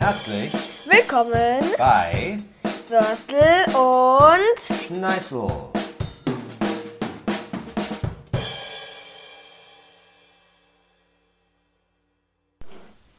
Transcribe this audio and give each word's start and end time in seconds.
Herzlich 0.00 0.52
Willkommen, 0.86 1.60
bei 1.76 2.38
Würstel 2.86 3.64
und 3.74 4.86
Schneitzel. 4.86 5.48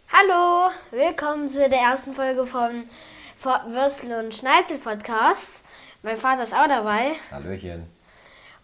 Hallo, 0.08 0.72
willkommen 0.92 1.50
zu 1.50 1.68
der 1.68 1.80
ersten 1.80 2.16
Folge 2.16 2.48
von 2.48 2.86
Würstel 3.68 4.14
und 4.24 4.34
Schneizel 4.34 4.78
Podcast. 4.78 5.66
Mein 6.02 6.16
Vater 6.16 6.44
ist 6.44 6.54
auch 6.54 6.68
dabei. 6.68 7.18
Hallöchen. 7.30 7.88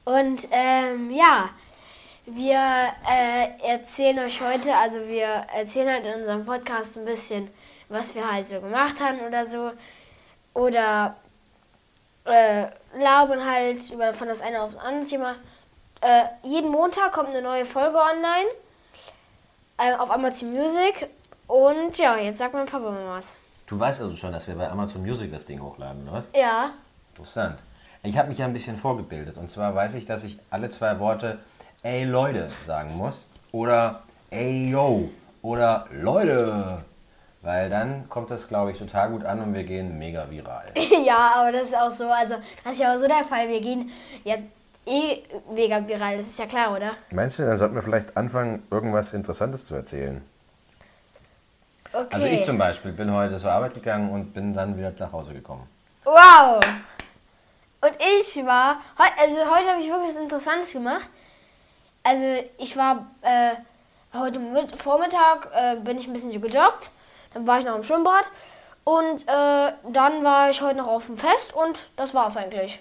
Und 0.05 0.47
ähm, 0.51 1.11
ja, 1.11 1.49
wir 2.25 2.93
äh, 3.11 3.69
erzählen 3.69 4.19
euch 4.19 4.39
heute, 4.39 4.73
also 4.73 5.05
wir 5.05 5.27
erzählen 5.53 5.89
halt 5.89 6.05
in 6.05 6.21
unserem 6.21 6.45
Podcast 6.45 6.97
ein 6.97 7.03
bisschen, 7.03 7.49
was 7.89 8.15
wir 8.15 8.31
halt 8.31 8.47
so 8.47 8.59
gemacht 8.59 8.99
haben 8.99 9.19
oder 9.21 9.45
so. 9.45 9.71
Oder 10.53 11.15
äh, 12.25 12.65
labern 12.97 13.45
halt 13.45 13.89
über 13.91 14.13
von 14.13 14.27
das 14.27 14.41
eine 14.41 14.61
aufs 14.61 14.77
andere 14.77 15.05
Thema. 15.05 15.35
Äh, 16.01 16.23
jeden 16.43 16.69
Montag 16.69 17.11
kommt 17.11 17.29
eine 17.29 17.41
neue 17.41 17.65
Folge 17.65 17.97
online 17.97 18.49
äh, 19.77 19.93
auf 19.95 20.11
Amazon 20.11 20.51
Music. 20.53 21.09
Und 21.47 21.97
ja, 21.97 22.17
jetzt 22.17 22.39
sagt 22.39 22.53
mein 22.53 22.65
Papa 22.65 22.89
mal 22.89 23.17
was. 23.17 23.37
Du 23.67 23.79
weißt 23.79 24.01
also 24.01 24.15
schon, 24.15 24.31
dass 24.31 24.47
wir 24.47 24.55
bei 24.55 24.69
Amazon 24.69 25.01
Music 25.01 25.31
das 25.31 25.45
Ding 25.45 25.61
hochladen, 25.61 26.03
oder 26.03 26.19
was? 26.19 26.25
Ja. 26.35 26.71
Interessant. 27.13 27.59
Ich 28.03 28.17
habe 28.17 28.29
mich 28.29 28.37
ja 28.37 28.45
ein 28.45 28.53
bisschen 28.53 28.77
vorgebildet. 28.77 29.37
Und 29.37 29.49
zwar 29.49 29.73
weiß 29.73 29.95
ich, 29.95 30.05
dass 30.05 30.23
ich 30.23 30.37
alle 30.51 30.69
zwei 30.69 30.99
Worte 30.99 31.39
ey 31.81 32.03
Leute 32.03 32.51
sagen 32.65 32.95
muss. 32.95 33.25
Oder 33.51 34.03
ey 34.29 34.69
yo. 34.69 35.09
Oder 35.41 35.87
Leute. 35.91 36.83
Weil 37.45 37.69
dann 37.69 38.09
kommt 38.09 38.31
das, 38.31 38.47
glaube 38.47 38.71
ich, 38.71 38.79
total 38.79 39.11
gut 39.11 39.23
an 39.23 39.39
und 39.39 39.53
wir 39.53 39.63
gehen 39.63 39.99
mega 39.99 40.27
viral. 40.29 40.73
Ja, 41.05 41.33
aber 41.35 41.51
das 41.51 41.67
ist 41.67 41.77
auch 41.77 41.91
so, 41.91 42.09
also 42.09 42.37
das 42.63 42.73
ist 42.73 42.79
ja 42.79 42.93
auch 42.93 42.97
so 42.97 43.07
der 43.07 43.23
Fall. 43.23 43.47
Wir 43.47 43.61
gehen 43.61 43.91
ja 44.23 44.37
eh 44.87 45.21
mega 45.53 45.87
viral, 45.87 46.17
das 46.17 46.25
ist 46.25 46.39
ja 46.39 46.47
klar, 46.47 46.75
oder? 46.75 46.93
Meinst 47.11 47.37
du, 47.37 47.43
dann 47.43 47.55
sollten 47.59 47.75
wir 47.75 47.83
vielleicht 47.83 48.17
anfangen, 48.17 48.65
irgendwas 48.71 49.13
Interessantes 49.13 49.67
zu 49.67 49.75
erzählen? 49.75 50.23
Okay. 51.93 52.07
Also 52.09 52.25
ich 52.25 52.43
zum 52.43 52.57
Beispiel 52.57 52.91
bin 52.91 53.13
heute 53.13 53.39
zur 53.39 53.51
Arbeit 53.51 53.75
gegangen 53.75 54.09
und 54.09 54.33
bin 54.33 54.55
dann 54.55 54.75
wieder 54.75 54.91
nach 54.97 55.11
Hause 55.11 55.33
gekommen. 55.33 55.69
Wow! 56.03 56.59
Und 57.81 57.93
ich 58.19 58.43
war, 58.43 58.79
heu, 58.97 59.05
also 59.21 59.35
heute 59.37 59.69
habe 59.69 59.81
ich 59.81 59.87
wirklich 59.87 60.15
was 60.15 60.21
Interessantes 60.21 60.73
gemacht. 60.73 61.11
Also 62.01 62.25
ich 62.57 62.75
war 62.75 63.05
äh, 63.21 63.51
heute 64.17 64.39
mit, 64.39 64.75
Vormittag 64.81 65.47
äh, 65.53 65.75
bin 65.75 65.99
ich 65.99 66.07
ein 66.07 66.13
bisschen 66.13 66.31
gejoggt, 66.31 66.89
dann 67.35 67.45
war 67.45 67.59
ich 67.59 67.65
noch 67.65 67.75
im 67.75 67.83
Schwimmbad 67.83 68.23
und 68.85 69.27
äh, 69.27 69.71
dann 69.91 70.23
war 70.23 70.49
ich 70.49 70.61
heute 70.61 70.77
noch 70.77 70.87
auf 70.87 71.07
dem 71.07 71.17
Fest 71.17 71.53
und 71.53 71.89
das 71.97 72.15
war's 72.15 72.37
eigentlich. 72.37 72.79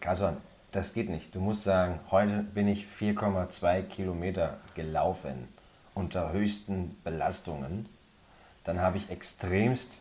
Carson, 0.00 0.36
das 0.72 0.92
geht 0.92 1.08
nicht. 1.08 1.34
Du 1.34 1.40
musst 1.40 1.62
sagen, 1.62 2.00
heute 2.10 2.42
bin 2.42 2.66
ich 2.66 2.86
4,2 2.86 3.82
Kilometer 3.82 4.58
gelaufen 4.74 5.48
unter 5.94 6.32
höchsten 6.32 7.00
Belastungen. 7.04 7.88
Dann 8.64 8.80
habe 8.80 8.96
ich 8.96 9.08
extremst 9.08 10.00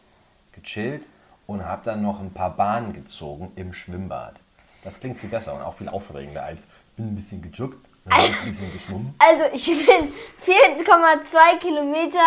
gechillt 0.52 1.04
und 1.46 1.64
habe 1.64 1.84
dann 1.86 2.02
noch 2.02 2.20
ein 2.20 2.34
paar 2.34 2.56
Bahnen 2.56 2.94
gezogen 2.94 3.52
im 3.56 3.74
Schwimmbad. 3.74 4.40
Das 4.84 5.00
klingt 5.00 5.20
viel 5.20 5.30
besser 5.30 5.54
und 5.54 5.62
auch 5.62 5.76
viel 5.76 5.90
aufregender 5.90 6.44
als 6.44 6.70
bin 6.96 7.10
ein 7.10 7.16
bisschen 7.16 7.42
gejoggt, 7.44 7.86
Also 9.20 9.46
ich 9.54 9.68
bin 9.68 10.14
4,2 10.46 11.60
Kilometer 11.60 12.20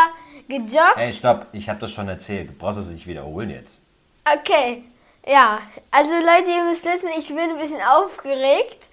gejoggt. 0.48 0.96
Ey, 0.96 1.12
stopp, 1.12 1.46
ich 1.52 1.68
habe 1.68 1.80
das 1.80 1.92
schon 1.92 2.08
erzählt. 2.08 2.50
Du 2.50 2.52
brauchst 2.54 2.78
es 2.78 2.88
nicht 2.88 3.06
wiederholen 3.06 3.50
jetzt. 3.50 3.80
Okay, 4.24 4.84
ja. 5.26 5.60
Also 5.90 6.10
Leute, 6.10 6.50
ihr 6.50 6.64
müsst 6.64 6.84
wissen, 6.84 7.08
ich 7.18 7.28
bin 7.28 7.38
ein 7.38 7.58
bisschen 7.58 7.80
aufgeregt 7.82 8.88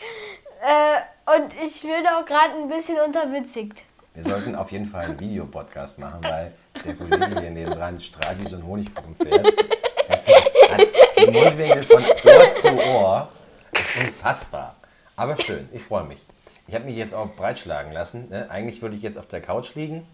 äh, 0.61 1.35
und 1.38 1.53
ich 1.63 1.81
bin 1.81 2.07
auch 2.07 2.25
gerade 2.25 2.56
ein 2.56 2.69
bisschen 2.69 2.97
unterwitzigt. 3.00 3.84
Wir 4.16 4.23
sollten 4.23 4.56
auf 4.56 4.72
jeden 4.72 4.85
Fall 4.85 5.06
einen 5.06 5.19
Videopodcast 5.19 6.00
machen, 6.00 6.19
weil 6.23 6.53
der 6.84 6.96
Kollege 6.96 7.40
hier 7.41 7.51
nebenan 7.51 8.00
strahlt 8.01 8.40
wie 8.40 8.47
so 8.50 8.56
ein 8.56 8.66
Honigkuchenpferd. 8.66 9.46
Hat 9.47 10.88
den 11.17 11.34
Mundwinkel 11.34 11.84
von 11.84 12.03
Ohr 12.03 12.53
zu 12.53 12.69
Ohr. 12.69 13.29
Das 13.72 13.81
ist 13.81 14.07
unfassbar. 14.07 14.75
Aber 15.16 15.40
schön, 15.41 15.69
ich 15.72 15.81
freue 15.81 16.03
mich. 16.06 16.19
Ich 16.69 16.75
habe 16.75 16.85
mich 16.85 16.97
jetzt 16.97 17.16
auch 17.16 17.34
breitschlagen 17.35 17.91
lassen. 17.91 18.30
Ne? 18.30 18.46
Eigentlich 18.52 18.84
würde 18.84 18.96
ich 18.96 19.02
jetzt 19.02 19.18
auf 19.18 19.25
der 19.25 19.41
Couch 19.41 19.74
liegen. 19.74 20.06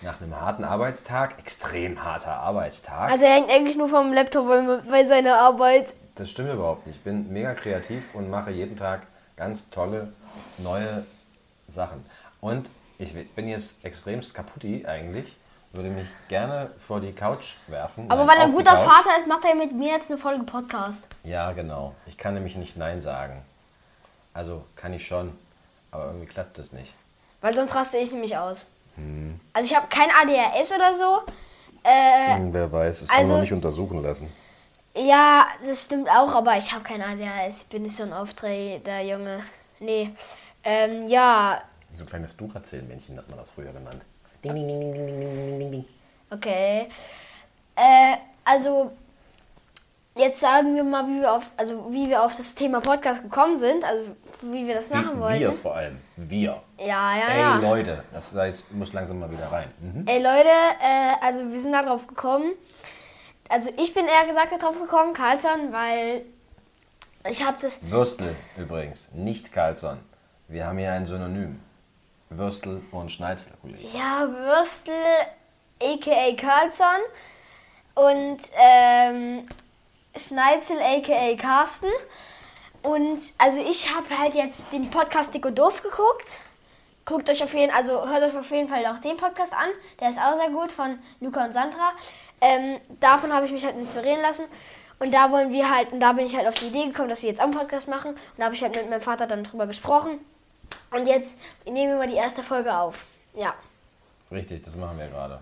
Nach 0.00 0.18
einem 0.18 0.34
harten 0.40 0.64
Arbeitstag, 0.64 1.38
extrem 1.38 2.02
harter 2.02 2.36
Arbeitstag. 2.36 3.10
Also 3.10 3.26
er 3.26 3.34
hängt 3.34 3.50
eigentlich 3.50 3.76
nur 3.76 3.90
vom 3.90 4.14
Laptop 4.14 4.48
bei, 4.88 5.06
seiner 5.06 5.38
Arbeit. 5.38 5.88
Das 6.14 6.30
stimmt 6.30 6.50
überhaupt 6.50 6.86
nicht. 6.86 6.96
Ich 6.96 7.04
bin 7.04 7.30
mega 7.30 7.52
kreativ 7.52 8.14
und 8.14 8.30
mache 8.30 8.50
jeden 8.50 8.78
Tag 8.78 9.02
ganz 9.36 9.68
tolle 9.68 10.14
neue 10.56 11.04
Sachen. 11.66 12.02
Und 12.40 12.70
ich 12.98 13.12
bin 13.34 13.46
jetzt 13.46 13.84
extremst 13.84 14.32
kaputti 14.32 14.86
eigentlich. 14.86 15.36
Würde 15.74 15.90
mich 15.90 16.06
gerne 16.28 16.70
vor 16.78 17.02
die 17.02 17.12
Couch 17.12 17.56
werfen. 17.66 18.10
Aber 18.10 18.26
weil 18.26 18.38
er 18.38 18.44
ein 18.44 18.54
guter. 18.54 18.74
Vater 18.74 19.18
ist, 19.18 19.26
macht 19.26 19.44
er 19.44 19.54
mit 19.54 19.72
mir 19.72 19.92
jetzt 19.92 20.10
eine 20.10 20.18
Folge 20.18 20.44
Podcast. 20.44 21.06
Ja, 21.24 21.52
genau. 21.52 21.94
Ich 22.06 22.16
kann 22.16 22.32
nämlich 22.32 22.56
nicht 22.56 22.78
Nein 22.78 23.02
sagen. 23.02 23.42
Also 24.32 24.64
kann 24.76 24.94
ich 24.94 25.06
schon, 25.06 25.36
aber 25.90 26.06
irgendwie 26.06 26.26
klappt 26.26 26.58
das 26.58 26.72
nicht. 26.72 26.92
Weil 27.40 27.54
sonst 27.54 27.74
raste 27.74 27.96
ich 27.98 28.10
nämlich 28.10 28.36
aus. 28.36 28.66
Hm. 28.96 29.38
Also 29.52 29.66
ich 29.66 29.76
habe 29.76 29.86
kein 29.88 30.08
ADHS 30.10 30.72
oder 30.72 30.94
so. 30.94 31.20
Äh, 31.84 32.36
hm, 32.36 32.52
Wer 32.52 32.70
weiß, 32.70 33.02
es 33.02 33.10
also, 33.10 33.12
kann 33.12 33.22
man 33.22 33.30
also 33.30 33.40
nicht 33.42 33.52
untersuchen 33.52 34.02
lassen. 34.02 34.32
Ja, 34.94 35.46
das 35.64 35.84
stimmt 35.84 36.08
auch, 36.08 36.34
aber 36.34 36.56
ich 36.56 36.72
habe 36.72 36.82
kein 36.82 37.00
ADHS. 37.00 37.62
Ich 37.62 37.68
bin 37.68 37.82
nicht 37.82 37.94
so 37.94 38.02
ein 38.02 38.12
Aufträger, 38.12 39.00
Junge. 39.00 39.44
Nee. 39.78 40.10
Ähm, 40.64 41.08
ja. 41.08 41.62
So 41.94 42.02
ein 42.02 42.08
kleines 42.08 42.36
Duracell-Männchen 42.36 43.16
hat 43.16 43.28
man 43.28 43.38
das 43.38 43.50
früher 43.50 43.72
genannt. 43.72 44.02
Ding, 44.44 44.54
ding, 44.54 44.68
ding, 44.68 44.92
ding, 44.92 45.06
ding, 45.06 45.58
ding, 45.58 45.70
ding. 45.70 45.84
Okay. 46.30 46.88
Äh, 47.76 48.16
also 48.44 48.92
jetzt 50.18 50.40
sagen 50.40 50.74
wir 50.74 50.84
mal, 50.84 51.06
wie 51.06 51.20
wir 51.20 51.32
auf, 51.32 51.50
also 51.56 51.92
wie 51.92 52.08
wir 52.08 52.22
auf 52.22 52.36
das 52.36 52.54
Thema 52.54 52.80
Podcast 52.80 53.22
gekommen 53.22 53.56
sind, 53.56 53.84
also 53.84 54.04
wie 54.42 54.66
wir 54.66 54.74
das 54.74 54.90
machen 54.90 55.16
Wir, 55.16 55.20
wollten. 55.20 55.40
wir 55.40 55.52
vor 55.52 55.76
allem. 55.76 55.98
Wir. 56.16 56.62
Ja, 56.78 57.16
ja, 57.16 57.28
Ey, 57.32 57.40
ja. 57.40 57.56
Leute, 57.58 58.04
das 58.12 58.34
heißt, 58.34 58.72
muss 58.72 58.92
langsam 58.92 59.18
mal 59.20 59.30
wieder 59.30 59.50
rein. 59.50 59.70
Mhm. 59.80 60.06
Ey 60.06 60.22
Leute, 60.22 60.48
äh, 60.48 61.24
also 61.24 61.50
wir 61.50 61.58
sind 61.58 61.72
da 61.72 61.82
drauf 61.82 62.06
gekommen. 62.06 62.52
Also 63.48 63.70
ich 63.78 63.94
bin 63.94 64.04
eher 64.06 64.26
gesagt 64.28 64.52
darauf 64.60 64.78
gekommen, 64.78 65.14
Carlson, 65.14 65.72
weil 65.72 66.22
ich 67.30 67.44
habe 67.46 67.56
das. 67.60 67.80
Würstel 67.90 68.34
übrigens, 68.56 69.08
nicht 69.12 69.52
Carlson. 69.52 69.98
Wir 70.48 70.66
haben 70.66 70.78
hier 70.78 70.92
ein 70.92 71.06
Synonym. 71.06 71.60
Würstel 72.30 72.82
und 72.90 73.10
Schneitzel, 73.10 73.54
Kollege. 73.62 73.86
Ja, 73.96 74.28
Würstel, 74.30 74.92
aka 75.82 76.34
Carlson 76.36 77.00
und 77.94 78.38
ähm, 78.60 79.46
Schneitzel, 80.18 80.78
aka 80.78 81.36
Carsten. 81.36 81.90
Und 82.82 83.20
also 83.38 83.58
ich 83.58 83.94
habe 83.94 84.06
halt 84.18 84.34
jetzt 84.34 84.72
den 84.72 84.88
Podcast 84.90 85.34
Dick 85.34 85.44
und 85.44 85.58
Doof 85.58 85.82
geguckt. 85.82 86.38
Guckt 87.04 87.28
euch 87.30 87.42
auf 87.42 87.54
jeden 87.54 87.72
also 87.72 88.08
hört 88.08 88.22
euch 88.22 88.36
auf 88.36 88.50
jeden 88.50 88.68
Fall 88.68 88.84
auch 88.86 88.98
den 88.98 89.16
Podcast 89.16 89.54
an. 89.54 89.68
Der 90.00 90.10
ist 90.10 90.18
auch 90.18 90.36
sehr 90.36 90.50
gut 90.50 90.70
von 90.70 90.98
Luca 91.20 91.44
und 91.44 91.54
Sandra. 91.54 91.92
Ähm, 92.40 92.78
davon 93.00 93.32
habe 93.32 93.46
ich 93.46 93.52
mich 93.52 93.64
halt 93.64 93.76
inspirieren 93.76 94.20
lassen. 94.20 94.44
Und 95.00 95.12
da 95.12 95.30
wollen 95.30 95.52
wir 95.52 95.70
halt, 95.70 95.92
und 95.92 96.00
da 96.00 96.12
bin 96.12 96.26
ich 96.26 96.36
halt 96.36 96.46
auf 96.46 96.54
die 96.54 96.66
Idee 96.66 96.86
gekommen, 96.86 97.08
dass 97.08 97.22
wir 97.22 97.28
jetzt 97.28 97.40
auch 97.40 97.44
einen 97.44 97.52
Podcast 97.52 97.88
machen. 97.88 98.10
Und 98.10 98.38
da 98.38 98.44
habe 98.44 98.54
ich 98.54 98.62
halt 98.62 98.74
mit 98.74 98.90
meinem 98.90 99.00
Vater 99.00 99.26
dann 99.26 99.44
drüber 99.44 99.66
gesprochen. 99.66 100.18
Und 100.90 101.06
jetzt 101.06 101.38
nehmen 101.64 101.92
wir 101.92 101.98
mal 101.98 102.06
die 102.06 102.14
erste 102.14 102.42
Folge 102.42 102.76
auf. 102.76 103.04
Ja. 103.34 103.54
Richtig, 104.30 104.62
das 104.62 104.76
machen 104.76 104.98
wir 104.98 105.08
gerade. 105.08 105.40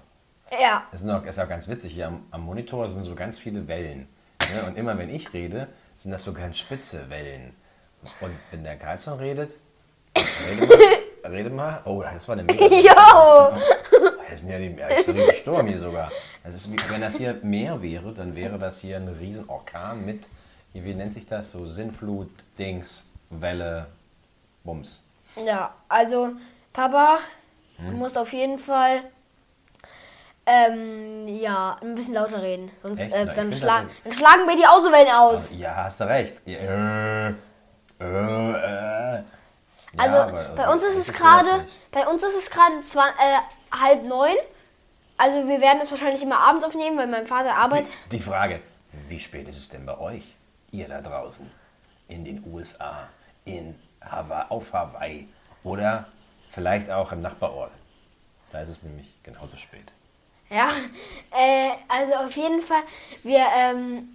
Ja. 0.60 0.84
Es 0.92 1.02
ist 1.02 1.08
auch, 1.08 1.24
ist 1.24 1.38
auch 1.38 1.48
ganz 1.48 1.66
witzig, 1.68 1.94
hier 1.94 2.06
am, 2.06 2.24
am 2.30 2.44
Monitor 2.44 2.88
sind 2.88 3.02
so 3.02 3.14
ganz 3.14 3.38
viele 3.38 3.66
Wellen. 3.66 4.08
Ne? 4.54 4.64
Und 4.66 4.76
immer 4.76 4.96
wenn 4.98 5.14
ich 5.14 5.32
rede, 5.32 5.68
sind 5.98 6.10
das 6.10 6.24
so 6.24 6.32
ganz 6.32 6.58
spitze 6.58 7.08
Wellen. 7.10 7.54
Und 8.20 8.32
wenn 8.50 8.62
der 8.62 8.76
Carlson 8.76 9.18
redet, 9.18 9.52
rede 10.16 10.66
mal, 10.66 11.30
rede 11.30 11.50
mal. 11.50 11.82
Oh, 11.84 12.02
das 12.02 12.28
war 12.28 12.34
eine 12.34 12.44
mega. 12.44 12.66
Jo! 12.66 13.56
Das 14.28 14.40
sind 14.40 14.50
ja 14.50 14.58
die 14.58 14.78
extreme 14.78 15.32
Sturm 15.32 15.66
hier 15.66 15.78
sogar. 15.78 16.10
Das 16.44 16.54
ist, 16.54 16.70
wie, 16.70 16.76
wenn 16.90 17.00
das 17.00 17.16
hier 17.16 17.38
Meer 17.42 17.80
wäre, 17.80 18.12
dann 18.12 18.34
wäre 18.34 18.58
das 18.58 18.80
hier 18.80 18.96
ein 18.96 19.08
riesen 19.08 19.48
Orkan 19.48 20.04
mit, 20.04 20.24
wie, 20.72 20.84
wie 20.84 20.94
nennt 20.94 21.14
sich 21.14 21.26
das, 21.26 21.52
so 21.52 21.66
Sinnflut, 21.66 22.30
Dings, 22.58 23.04
Welle, 23.30 23.86
Bums. 24.64 25.00
Ja, 25.44 25.74
also 25.88 26.32
Papa, 26.72 27.20
du 27.78 27.92
musst 27.92 28.18
auf 28.18 28.32
jeden 28.32 28.58
Fall 28.58 29.02
ähm, 30.46 31.28
ja, 31.28 31.76
ein 31.80 31.94
bisschen 31.94 32.14
lauter 32.14 32.40
reden. 32.42 32.70
Sonst 32.80 33.00
Echt? 33.00 33.12
äh, 33.12 33.24
ich 33.24 33.32
dann, 33.32 33.48
find 33.50 33.58
schla 33.60 33.82
das- 33.82 33.90
dann 34.04 34.12
schlagen 34.12 34.46
wir 34.48 34.56
die 34.56 34.66
Autowellen 34.66 35.10
aus. 35.14 35.52
Ja, 35.56 35.74
hast 35.84 36.00
du 36.00 36.04
recht. 36.04 36.46
Äh, 36.46 37.28
äh, 37.28 37.32
äh. 38.00 39.16
Ja, 39.16 39.24
Also 39.98 40.16
aber, 40.16 40.42
bei 40.56 40.68
uns 40.72 40.82
ist 40.84 40.96
es 40.96 41.08
eigentlich 41.08 41.20
gerade, 41.20 41.62
nicht. 41.62 41.90
bei 41.90 42.06
uns 42.06 42.22
ist 42.22 42.36
es 42.36 42.50
gerade 42.50 42.74
zwa- 42.86 43.08
äh, 43.18 43.76
halb 43.82 44.02
neun 44.04 44.34
Also 45.18 45.48
wir 45.48 45.60
werden 45.62 45.80
es 45.80 45.90
wahrscheinlich 45.90 46.22
immer 46.22 46.38
abends 46.40 46.62
aufnehmen, 46.66 46.98
weil 46.98 47.06
mein 47.06 47.26
Vater 47.26 47.56
arbeitet. 47.56 47.90
Die 48.12 48.20
Frage, 48.20 48.60
wie 49.08 49.18
spät 49.18 49.48
ist 49.48 49.56
es 49.56 49.68
denn 49.70 49.86
bei 49.86 49.96
euch? 49.98 50.34
Ihr 50.72 50.88
da 50.88 51.00
draußen 51.00 51.50
in 52.08 52.24
den 52.26 52.44
USA, 52.52 53.08
in 53.46 53.74
Hawaii, 54.04 54.44
auf 54.50 54.72
Hawaii 54.74 55.26
oder 55.64 56.04
vielleicht 56.52 56.90
auch 56.90 57.12
im 57.12 57.22
Nachbarort. 57.22 57.70
Da 58.52 58.60
ist 58.60 58.68
es 58.68 58.82
nämlich 58.82 59.06
genauso 59.22 59.56
spät. 59.56 59.90
Ja, 60.50 60.68
äh, 61.36 61.70
also 61.88 62.14
auf 62.14 62.36
jeden 62.36 62.62
Fall, 62.62 62.82
wir, 63.22 63.44
ähm, 63.56 64.08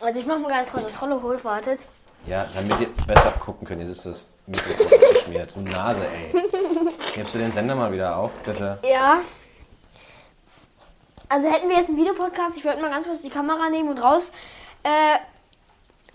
also 0.00 0.20
ich 0.20 0.26
mache 0.26 0.38
mal 0.40 0.48
ganz 0.50 0.70
kurz 0.70 0.84
das 0.84 1.02
Rollo 1.02 1.22
hoch, 1.22 1.42
wartet. 1.44 1.80
Ja, 2.26 2.46
damit 2.54 2.80
ihr 2.80 2.88
besser 3.06 3.30
gucken 3.32 3.66
könnt, 3.66 3.80
jetzt 3.80 3.90
ist 3.90 4.04
das 4.06 4.26
Mikrofon 4.46 4.98
geschmiert. 5.14 5.50
Du 5.54 5.60
Nase, 5.60 6.06
ey. 6.10 6.42
Gibst 7.14 7.34
du 7.34 7.38
den 7.38 7.50
Sender 7.52 7.74
mal 7.74 7.92
wieder 7.92 8.16
auf, 8.16 8.30
bitte? 8.42 8.78
Ja. 8.82 9.20
Also 11.28 11.48
hätten 11.50 11.68
wir 11.68 11.76
jetzt 11.76 11.88
einen 11.88 11.98
Videopodcast, 11.98 12.56
ich 12.56 12.64
würde 12.64 12.80
mal 12.80 12.90
ganz 12.90 13.06
kurz 13.06 13.22
die 13.22 13.30
Kamera 13.30 13.68
nehmen 13.68 13.90
und 13.90 13.98
raus, 13.98 14.32
äh, 14.82 15.18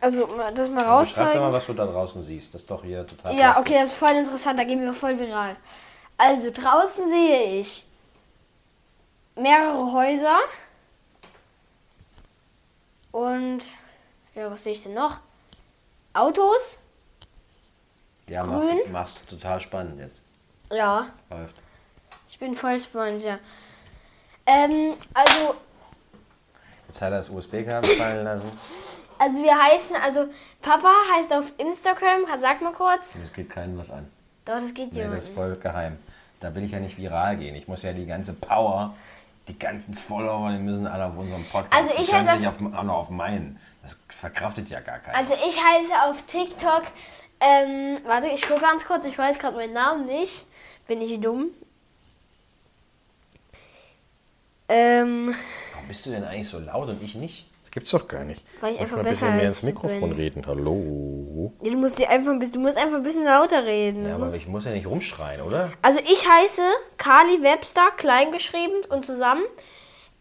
also 0.01 0.27
das 0.27 0.35
mal 0.35 0.43
Beschreib 0.53 0.85
doch 0.85 0.87
rauszeigen. 0.89 1.39
mal, 1.41 1.53
was 1.53 1.65
du 1.65 1.73
da 1.73 1.85
draußen 1.85 2.23
siehst. 2.23 2.53
Das 2.53 2.61
ist 2.63 2.71
doch 2.71 2.83
hier 2.83 3.05
total 3.07 3.33
Ja, 3.37 3.53
plastik. 3.53 3.61
okay, 3.73 3.81
das 3.81 3.91
ist 3.91 3.97
voll 3.97 4.11
interessant, 4.11 4.59
da 4.59 4.63
gehen 4.63 4.81
wir 4.81 4.93
voll 4.93 5.17
viral. 5.17 5.55
Also 6.17 6.49
draußen 6.51 7.07
sehe 7.09 7.59
ich 7.61 7.85
mehrere 9.35 9.91
Häuser 9.93 10.39
und 13.11 13.59
ja, 14.35 14.49
was 14.49 14.63
sehe 14.63 14.73
ich 14.73 14.81
denn 14.83 14.93
noch? 14.93 15.19
Autos? 16.13 16.79
Ja, 18.27 18.43
machst, 18.43 18.69
grün. 18.69 18.91
machst 18.91 19.21
du 19.21 19.35
total 19.35 19.59
spannend 19.59 19.99
jetzt. 19.99 20.21
Ja, 20.71 21.09
Läuft. 21.29 21.55
ich 22.27 22.39
bin 22.39 22.55
voll 22.55 22.79
spannend, 22.79 23.23
ja. 23.23 23.37
Ähm, 24.45 24.95
also, 25.13 25.55
Jetzt 26.87 27.01
hat 27.01 27.11
er 27.11 27.17
das 27.17 27.29
USB-Kabel 27.29 27.95
fallen 27.97 28.23
lassen. 28.23 28.51
also 29.19 29.41
wir 29.43 29.55
heißen, 29.57 29.95
also 29.97 30.27
Papa 30.61 30.91
heißt 31.15 31.33
auf 31.33 31.45
Instagram, 31.57 32.25
sag 32.41 32.61
mal 32.61 32.73
kurz. 32.73 33.17
Das 33.21 33.33
geht 33.33 33.49
keinem 33.49 33.77
was 33.77 33.89
an. 33.91 34.09
Doch, 34.45 34.55
das 34.55 34.73
geht 34.73 34.93
Nee, 34.93 35.03
dir. 35.03 35.09
das 35.09 35.25
ist 35.25 35.33
voll 35.33 35.55
geheim. 35.55 35.97
Da 36.39 36.53
will 36.55 36.63
ich 36.63 36.71
ja 36.71 36.79
nicht 36.79 36.97
viral 36.97 37.37
gehen. 37.37 37.55
Ich 37.55 37.67
muss 37.67 37.83
ja 37.83 37.93
die 37.93 38.05
ganze 38.05 38.33
Power, 38.33 38.95
die 39.47 39.59
ganzen 39.59 39.93
Follower, 39.93 40.51
die 40.51 40.59
müssen 40.59 40.87
alle 40.87 41.05
auf 41.05 41.17
unserem 41.17 41.43
Podcast. 41.45 41.77
Also 41.77 42.01
ich 42.01 42.13
heiße 42.13 42.37
nicht 42.37 42.47
auf, 42.47 42.55
auch 42.75 42.83
noch 42.83 42.95
auf 42.95 43.09
meinen. 43.09 43.59
Das 43.81 43.97
verkraftet 44.07 44.69
ja 44.69 44.79
gar 44.79 44.99
keiner. 44.99 45.17
Also 45.17 45.33
ich 45.33 45.61
heiße 45.61 45.91
auf 46.09 46.21
TikTok, 46.25 46.83
ähm, 47.39 47.99
warte, 48.05 48.27
ich 48.27 48.47
gucke 48.47 48.61
ganz 48.61 48.85
kurz, 48.85 49.05
ich 49.05 49.17
weiß 49.17 49.39
gerade 49.39 49.57
meinen 49.57 49.73
Namen 49.73 50.05
nicht. 50.05 50.45
Bin 50.87 51.01
ich 51.01 51.19
dumm? 51.19 51.49
Ähm, 54.69 55.35
Warum 55.73 55.87
bist 55.87 56.05
du 56.05 56.11
denn 56.11 56.23
eigentlich 56.23 56.47
so 56.47 56.59
laut 56.59 56.87
und 56.87 57.03
ich 57.03 57.15
nicht? 57.15 57.45
Gibt's 57.73 57.89
doch 57.89 58.07
gar 58.07 58.23
nicht. 58.23 58.43
Weil 58.61 58.75
ich 58.75 58.79
einfach 58.79 58.97
mal 58.97 59.03
ein 59.03 59.09
bisschen 59.09 59.27
besser 59.27 59.35
mehr 59.37 59.47
ins 59.47 59.61
du 59.61 59.65
Mikrofon 59.65 59.99
bin. 60.09 60.13
reden. 60.13 60.43
Hallo. 60.45 61.51
du 61.63 61.71
musst 61.77 61.97
dir 61.97 62.07
einfach 62.09 62.31
ein 62.31 62.37
bisschen, 62.37 62.53
du 62.53 62.59
musst 62.59 62.77
einfach 62.77 62.97
ein 62.97 63.03
bisschen 63.03 63.23
lauter 63.25 63.63
reden. 63.65 64.03
Ja, 64.03 64.09
Du 64.09 64.15
aber 64.15 64.25
musst- 64.25 64.37
ich 64.37 64.47
muss 64.47 64.65
ja 64.65 64.71
nicht 64.71 64.85
rumschreien, 64.85 65.41
oder? 65.41 65.71
also 65.81 65.99
ich 65.99 66.29
heiße 66.29 66.61
Carly 66.97 67.41
Webster, 67.41 67.81
kleingeschrieben 67.97 68.83
und 68.89 69.05
zusammen, 69.05 69.41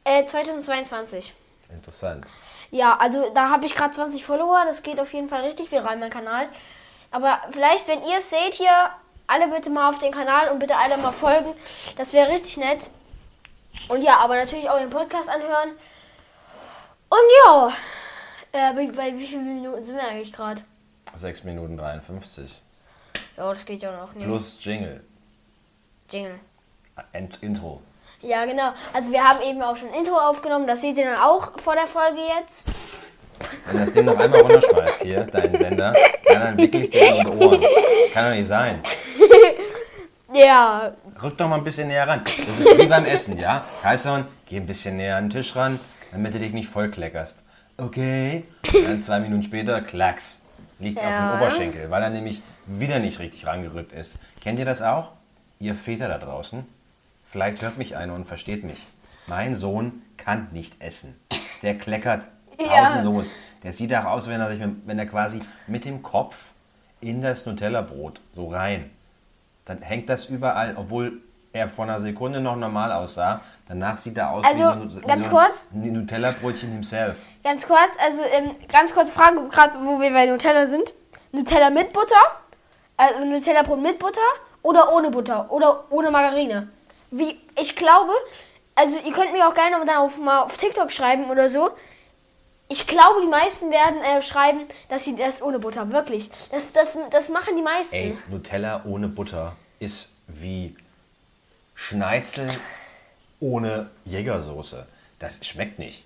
äh, 0.05 0.25
2022. 0.25 1.35
Interessant. 1.71 2.25
Ja, 2.71 2.97
also 2.99 3.31
da 3.35 3.51
habe 3.51 3.67
ich 3.67 3.75
gerade 3.75 3.91
20 3.95 4.25
Follower, 4.25 4.63
das 4.67 4.83
geht 4.83 4.99
auf 4.99 5.13
jeden 5.13 5.29
Fall 5.29 5.43
richtig 5.43 5.71
viral, 5.71 5.99
mein 5.99 6.09
Kanal. 6.11 6.49
Aber 7.11 7.39
vielleicht, 7.51 7.87
wenn 7.87 8.01
ihr 8.03 8.17
es 8.19 8.31
seht 8.31 8.55
hier, 8.55 8.71
alle 9.27 9.49
bitte 9.49 9.69
mal 9.69 9.91
auf 9.91 9.99
den 9.99 10.11
Kanal 10.11 10.49
und 10.49 10.59
bitte 10.59 10.75
alle 10.77 10.97
mal 10.97 11.13
folgen. 11.13 11.53
Das 11.99 12.15
wäre 12.15 12.31
richtig 12.31 12.57
nett. 12.57 12.89
Und 13.89 14.01
ja, 14.03 14.17
aber 14.23 14.37
natürlich 14.37 14.71
auch 14.71 14.79
den 14.79 14.89
Podcast 14.91 15.29
anhören. 15.29 15.73
Und 17.13 17.19
ja, 17.45 17.73
äh, 18.53 18.73
bei, 18.73 19.13
wie 19.19 19.27
vielen 19.27 19.45
Minuten 19.45 19.85
sind 19.85 19.97
wir 19.97 20.09
eigentlich 20.09 20.33
gerade? 20.33 20.63
6 21.15 21.45
Minuten 21.45 21.77
53. 21.77 22.51
Ja, 23.37 23.51
das 23.51 23.67
geht 23.67 23.83
ja 23.83 23.93
noch. 23.93 24.15
Ne? 24.15 24.25
Plus 24.25 24.57
Jingle. 24.63 25.05
Jingle. 26.11 26.41
Ent 27.13 27.39
Intro. 27.43 27.83
Ja, 28.23 28.47
genau. 28.47 28.73
Also 28.95 29.13
wir 29.13 29.23
haben 29.23 29.43
eben 29.43 29.61
auch 29.61 29.77
schon 29.77 29.93
Intro 29.93 30.17
aufgenommen. 30.17 30.67
Das 30.67 30.81
seht 30.81 30.97
ihr 30.97 31.05
dann 31.05 31.21
auch 31.21 31.61
vor 31.61 31.75
der 31.75 31.87
Folge 31.87 32.21
jetzt. 32.39 32.69
Wenn 33.67 33.81
das 33.81 33.93
Ding 33.93 34.07
noch 34.07 34.17
einmal 34.17 34.41
runterschmeißt 34.41 35.03
hier, 35.03 35.25
deinen 35.25 35.59
Sender, 35.59 35.95
dann 36.25 36.57
wickel 36.57 36.85
ich 36.85 36.91
dir 36.91 37.09
in 37.09 37.21
die 37.21 37.45
Ohren. 37.45 37.61
Kann 38.15 38.31
doch 38.31 38.39
nicht 38.39 38.49
sein. 38.49 38.83
Ja, 40.35 40.95
Rück 41.23 41.37
doch 41.37 41.47
mal 41.47 41.57
ein 41.57 41.65
bisschen 41.65 41.89
näher 41.89 42.09
ran. 42.09 42.25
Das 42.25 42.59
ist 42.59 42.79
wie 42.79 42.87
beim 42.87 43.05
Essen, 43.05 43.39
ja? 43.39 43.67
Karlsson, 43.83 44.27
geh 44.47 44.57
ein 44.57 44.67
bisschen 44.67 44.97
näher 44.97 45.19
an 45.19 45.25
den 45.25 45.31
Tisch 45.31 45.55
ran, 45.55 45.79
damit 46.13 46.35
du 46.35 46.39
dich 46.39 46.53
nicht 46.53 46.69
voll 46.69 46.91
kleckerst. 46.91 47.43
Okay. 47.79 48.45
Dann 48.85 49.03
zwei 49.03 49.21
Minuten 49.21 49.43
später, 49.43 49.81
klacks. 49.81 50.43
Liegt's 50.79 51.03
auf 51.03 51.09
Ja. 51.09 51.33
dem 51.37 51.43
Oberschenkel, 51.43 51.91
weil 51.91 52.03
er 52.03 52.11
nämlich 52.11 52.43
wieder 52.67 52.99
nicht 52.99 53.19
richtig 53.19 53.47
rangerückt 53.47 53.93
ist. 53.93 54.19
Kennt 54.41 54.59
ihr 54.59 54.65
das 54.65 54.83
auch? 54.83 55.13
Ihr 55.59 55.75
Väter 55.75 56.09
da 56.09 56.19
draußen? 56.19 56.65
Vielleicht 57.29 57.63
hört 57.63 57.79
mich 57.79 57.97
einer 57.97 58.15
und 58.15 58.25
versteht 58.27 58.63
mich. 58.65 58.87
Mein 59.27 59.55
Sohn 59.55 60.03
kann 60.17 60.49
nicht 60.53 60.81
essen. 60.81 61.15
Der 61.63 61.77
kleckert 61.79 62.27
Ja. 62.59 62.67
draußen 62.85 63.05
los. 63.05 63.35
Der 63.63 63.73
sieht 63.73 63.95
auch 63.95 64.05
aus, 64.05 64.29
wenn 64.29 64.41
er, 64.41 64.51
sich, 64.51 64.61
wenn 64.85 64.99
er 64.99 65.07
quasi 65.07 65.41
mit 65.67 65.85
dem 65.85 66.03
Kopf 66.03 66.37
in 67.01 67.23
das 67.23 67.47
Nutella-Brot 67.47 68.21
so 68.33 68.49
rein 68.51 68.91
dann 69.65 69.81
hängt 69.81 70.09
das 70.09 70.25
überall, 70.25 70.75
obwohl 70.77 71.21
er 71.53 71.69
vor 71.69 71.85
einer 71.85 72.01
Sekunde 72.01 72.41
noch 72.41 72.57
normal 72.57 72.93
aussah. 72.93 73.41
Danach 73.69 73.97
sieht 73.97 74.17
er 74.19 74.31
aus 74.31 74.45
Also, 74.45 74.59
wie 74.61 74.89
so, 74.91 75.01
ein- 75.01 75.07
ganz 75.07 75.25
so 75.25 75.31
kurz. 75.31 75.69
ein 75.73 75.93
Nutella-Brötchen 75.93 76.71
himself. 76.73 77.19
Ganz 77.45 77.67
kurz, 77.67 77.91
also 78.05 78.23
ähm, 78.33 78.55
ganz 78.71 78.95
kurz 78.95 79.11
Frage, 79.11 79.41
gerade 79.51 79.75
wo 79.85 80.01
wir 80.01 80.11
bei 80.13 80.27
Nutella 80.27 80.67
sind. 80.67 80.95
Nutella 81.33 81.71
mit 81.71 81.93
Butter, 81.93 82.15
also 82.97 83.25
Nutella 83.25 83.63
Brot 83.63 83.81
mit 83.81 83.99
Butter 83.99 84.21
oder 84.63 84.93
ohne 84.95 85.11
Butter 85.11 85.51
oder 85.51 85.85
ohne 85.91 86.11
Margarine. 86.11 86.69
Wie, 87.11 87.39
ich 87.61 87.75
glaube, 87.77 88.13
also 88.75 88.99
ihr 88.99 89.13
könnt 89.13 89.33
mir 89.33 89.47
auch 89.47 89.55
gerne 89.55 89.77
dann 89.85 89.97
auf, 89.97 90.19
mal 90.19 90.41
auf 90.43 90.57
TikTok 90.57 90.91
schreiben 90.93 91.31
oder 91.31 91.49
so. 91.51 91.71
Ich 92.69 92.87
glaube, 92.87 93.21
die 93.23 93.29
meisten 93.29 93.71
werden 93.71 93.97
äh, 94.03 94.23
schreiben, 94.23 94.61
dass 94.89 95.05
sie 95.05 95.15
das 95.17 95.43
ohne 95.43 95.59
Butter, 95.59 95.91
wirklich. 95.93 96.31
Das, 96.51 96.73
das, 96.73 96.97
das 97.11 97.29
machen 97.29 97.55
die 97.57 97.63
meisten. 97.63 97.95
Ey, 97.95 98.17
Nutella 98.31 98.83
ohne 98.87 99.09
Butter 99.09 99.53
ist 99.79 100.09
wie 100.27 100.75
Schneizel 101.89 102.51
ohne 103.41 103.91
Jägersoße. 104.05 104.87
Das 105.19 105.45
schmeckt 105.45 105.79
nicht. 105.79 106.05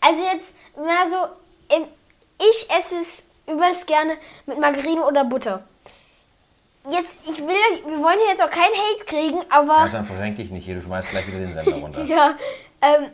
Also 0.00 0.22
jetzt 0.22 0.54
mal 0.76 1.10
so, 1.10 1.26
ich 2.38 2.70
esse 2.70 3.00
es 3.00 3.24
übelst 3.46 3.86
gerne 3.86 4.16
mit 4.46 4.60
Margarine 4.60 5.04
oder 5.04 5.24
Butter. 5.24 5.64
Jetzt, 6.88 7.18
ich 7.28 7.38
will, 7.38 7.84
wir 7.84 7.98
wollen 8.02 8.18
hier 8.20 8.28
jetzt 8.30 8.42
auch 8.42 8.50
keinen 8.50 8.74
Hate 8.74 9.04
kriegen, 9.06 9.40
aber 9.50 9.78
Also 9.78 10.02
verrenk 10.04 10.36
dich 10.36 10.50
nicht 10.50 10.64
hier, 10.64 10.76
du 10.76 10.82
schmeißt 10.82 11.10
gleich 11.10 11.26
wieder 11.26 11.38
den 11.40 11.52
Sender 11.52 11.76
runter. 11.82 12.02
ja, 12.04 12.34
ähm, 12.80 13.10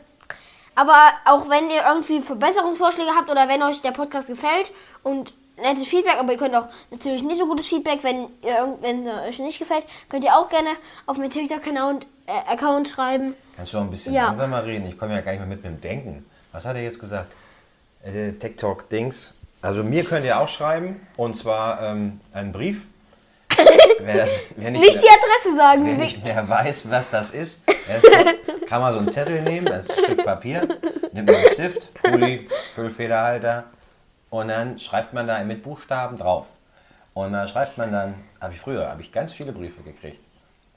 aber 0.75 1.11
auch 1.25 1.49
wenn 1.49 1.69
ihr 1.69 1.83
irgendwie 1.87 2.21
Verbesserungsvorschläge 2.21 3.11
habt 3.17 3.29
oder 3.31 3.49
wenn 3.49 3.63
euch 3.63 3.81
der 3.81 3.91
Podcast 3.91 4.27
gefällt 4.27 4.71
und 5.03 5.33
nettes 5.57 5.87
Feedback, 5.87 6.17
aber 6.19 6.31
ihr 6.33 6.37
könnt 6.37 6.55
auch 6.55 6.67
natürlich 6.91 7.23
nicht 7.23 7.37
so 7.39 7.47
gutes 7.47 7.67
Feedback, 7.67 7.99
wenn 8.03 8.27
ihr 8.43 8.77
wenn 8.81 9.05
er 9.07 9.23
euch 9.23 9.39
nicht 9.39 9.59
gefällt, 9.59 9.85
könnt 10.09 10.23
ihr 10.23 10.35
auch 10.35 10.49
gerne 10.49 10.69
auf 11.05 11.17
meinen 11.17 11.29
TikTok-Account 11.31 12.07
äh, 12.27 12.51
Account 12.53 12.87
schreiben. 12.89 13.35
Kannst 13.55 13.73
du 13.73 13.77
auch 13.77 13.81
ein 13.81 13.89
bisschen 13.89 14.13
Ja. 14.13 14.25
langsamer 14.27 14.65
reden? 14.65 14.87
Ich 14.87 14.97
komme 14.97 15.13
ja 15.13 15.21
gar 15.21 15.31
nicht 15.31 15.39
mehr 15.39 15.47
mit 15.49 15.63
mit 15.63 15.71
dem 15.71 15.81
Denken. 15.81 16.25
Was 16.51 16.65
hat 16.65 16.75
er 16.75 16.83
jetzt 16.83 16.99
gesagt? 16.99 17.31
Äh, 18.03 18.31
TikTok-Dings. 18.33 19.33
Also 19.61 19.83
mir 19.83 20.03
könnt 20.03 20.25
ihr 20.25 20.39
auch 20.39 20.47
schreiben. 20.49 21.05
Und 21.17 21.35
zwar 21.35 21.81
ähm, 21.81 22.19
einen 22.33 22.51
Brief. 22.51 22.81
wer, 23.99 24.17
das, 24.17 24.31
wer, 24.57 24.71
nicht 24.71 24.81
Nicht 24.81 25.01
die 25.01 25.07
Adresse 25.07 25.55
sagen. 25.55 25.85
wer 25.85 25.93
nicht 25.97 26.23
mehr 26.23 26.47
weiß, 26.49 26.89
was 26.89 27.09
das 27.09 27.31
ist, 27.31 27.63
es 27.87 28.03
kann 28.67 28.81
man 28.81 28.91
so 28.91 28.99
einen 28.99 29.09
Zettel 29.09 29.41
nehmen, 29.43 29.65
das 29.67 29.85
ist 29.85 29.97
ein 29.97 30.03
Stück 30.05 30.25
Papier, 30.25 30.67
nimmt 31.13 31.27
man 31.27 31.35
einen 31.35 31.53
Stift, 31.53 31.93
Pulli, 31.93 32.49
Füllfederhalter 32.73 33.63
und 34.29 34.47
dann 34.47 34.79
schreibt 34.79 35.13
man 35.13 35.27
da 35.27 35.43
mit 35.43 35.63
Buchstaben 35.63 36.17
drauf. 36.17 36.47
Und 37.13 37.31
da 37.31 37.47
schreibt 37.47 37.77
man 37.77 37.91
dann, 37.91 38.15
habe 38.41 38.53
ich 38.53 38.59
früher, 38.59 38.89
habe 38.89 39.01
ich 39.01 39.11
ganz 39.11 39.31
viele 39.31 39.53
Briefe 39.53 39.81
gekriegt 39.83 40.21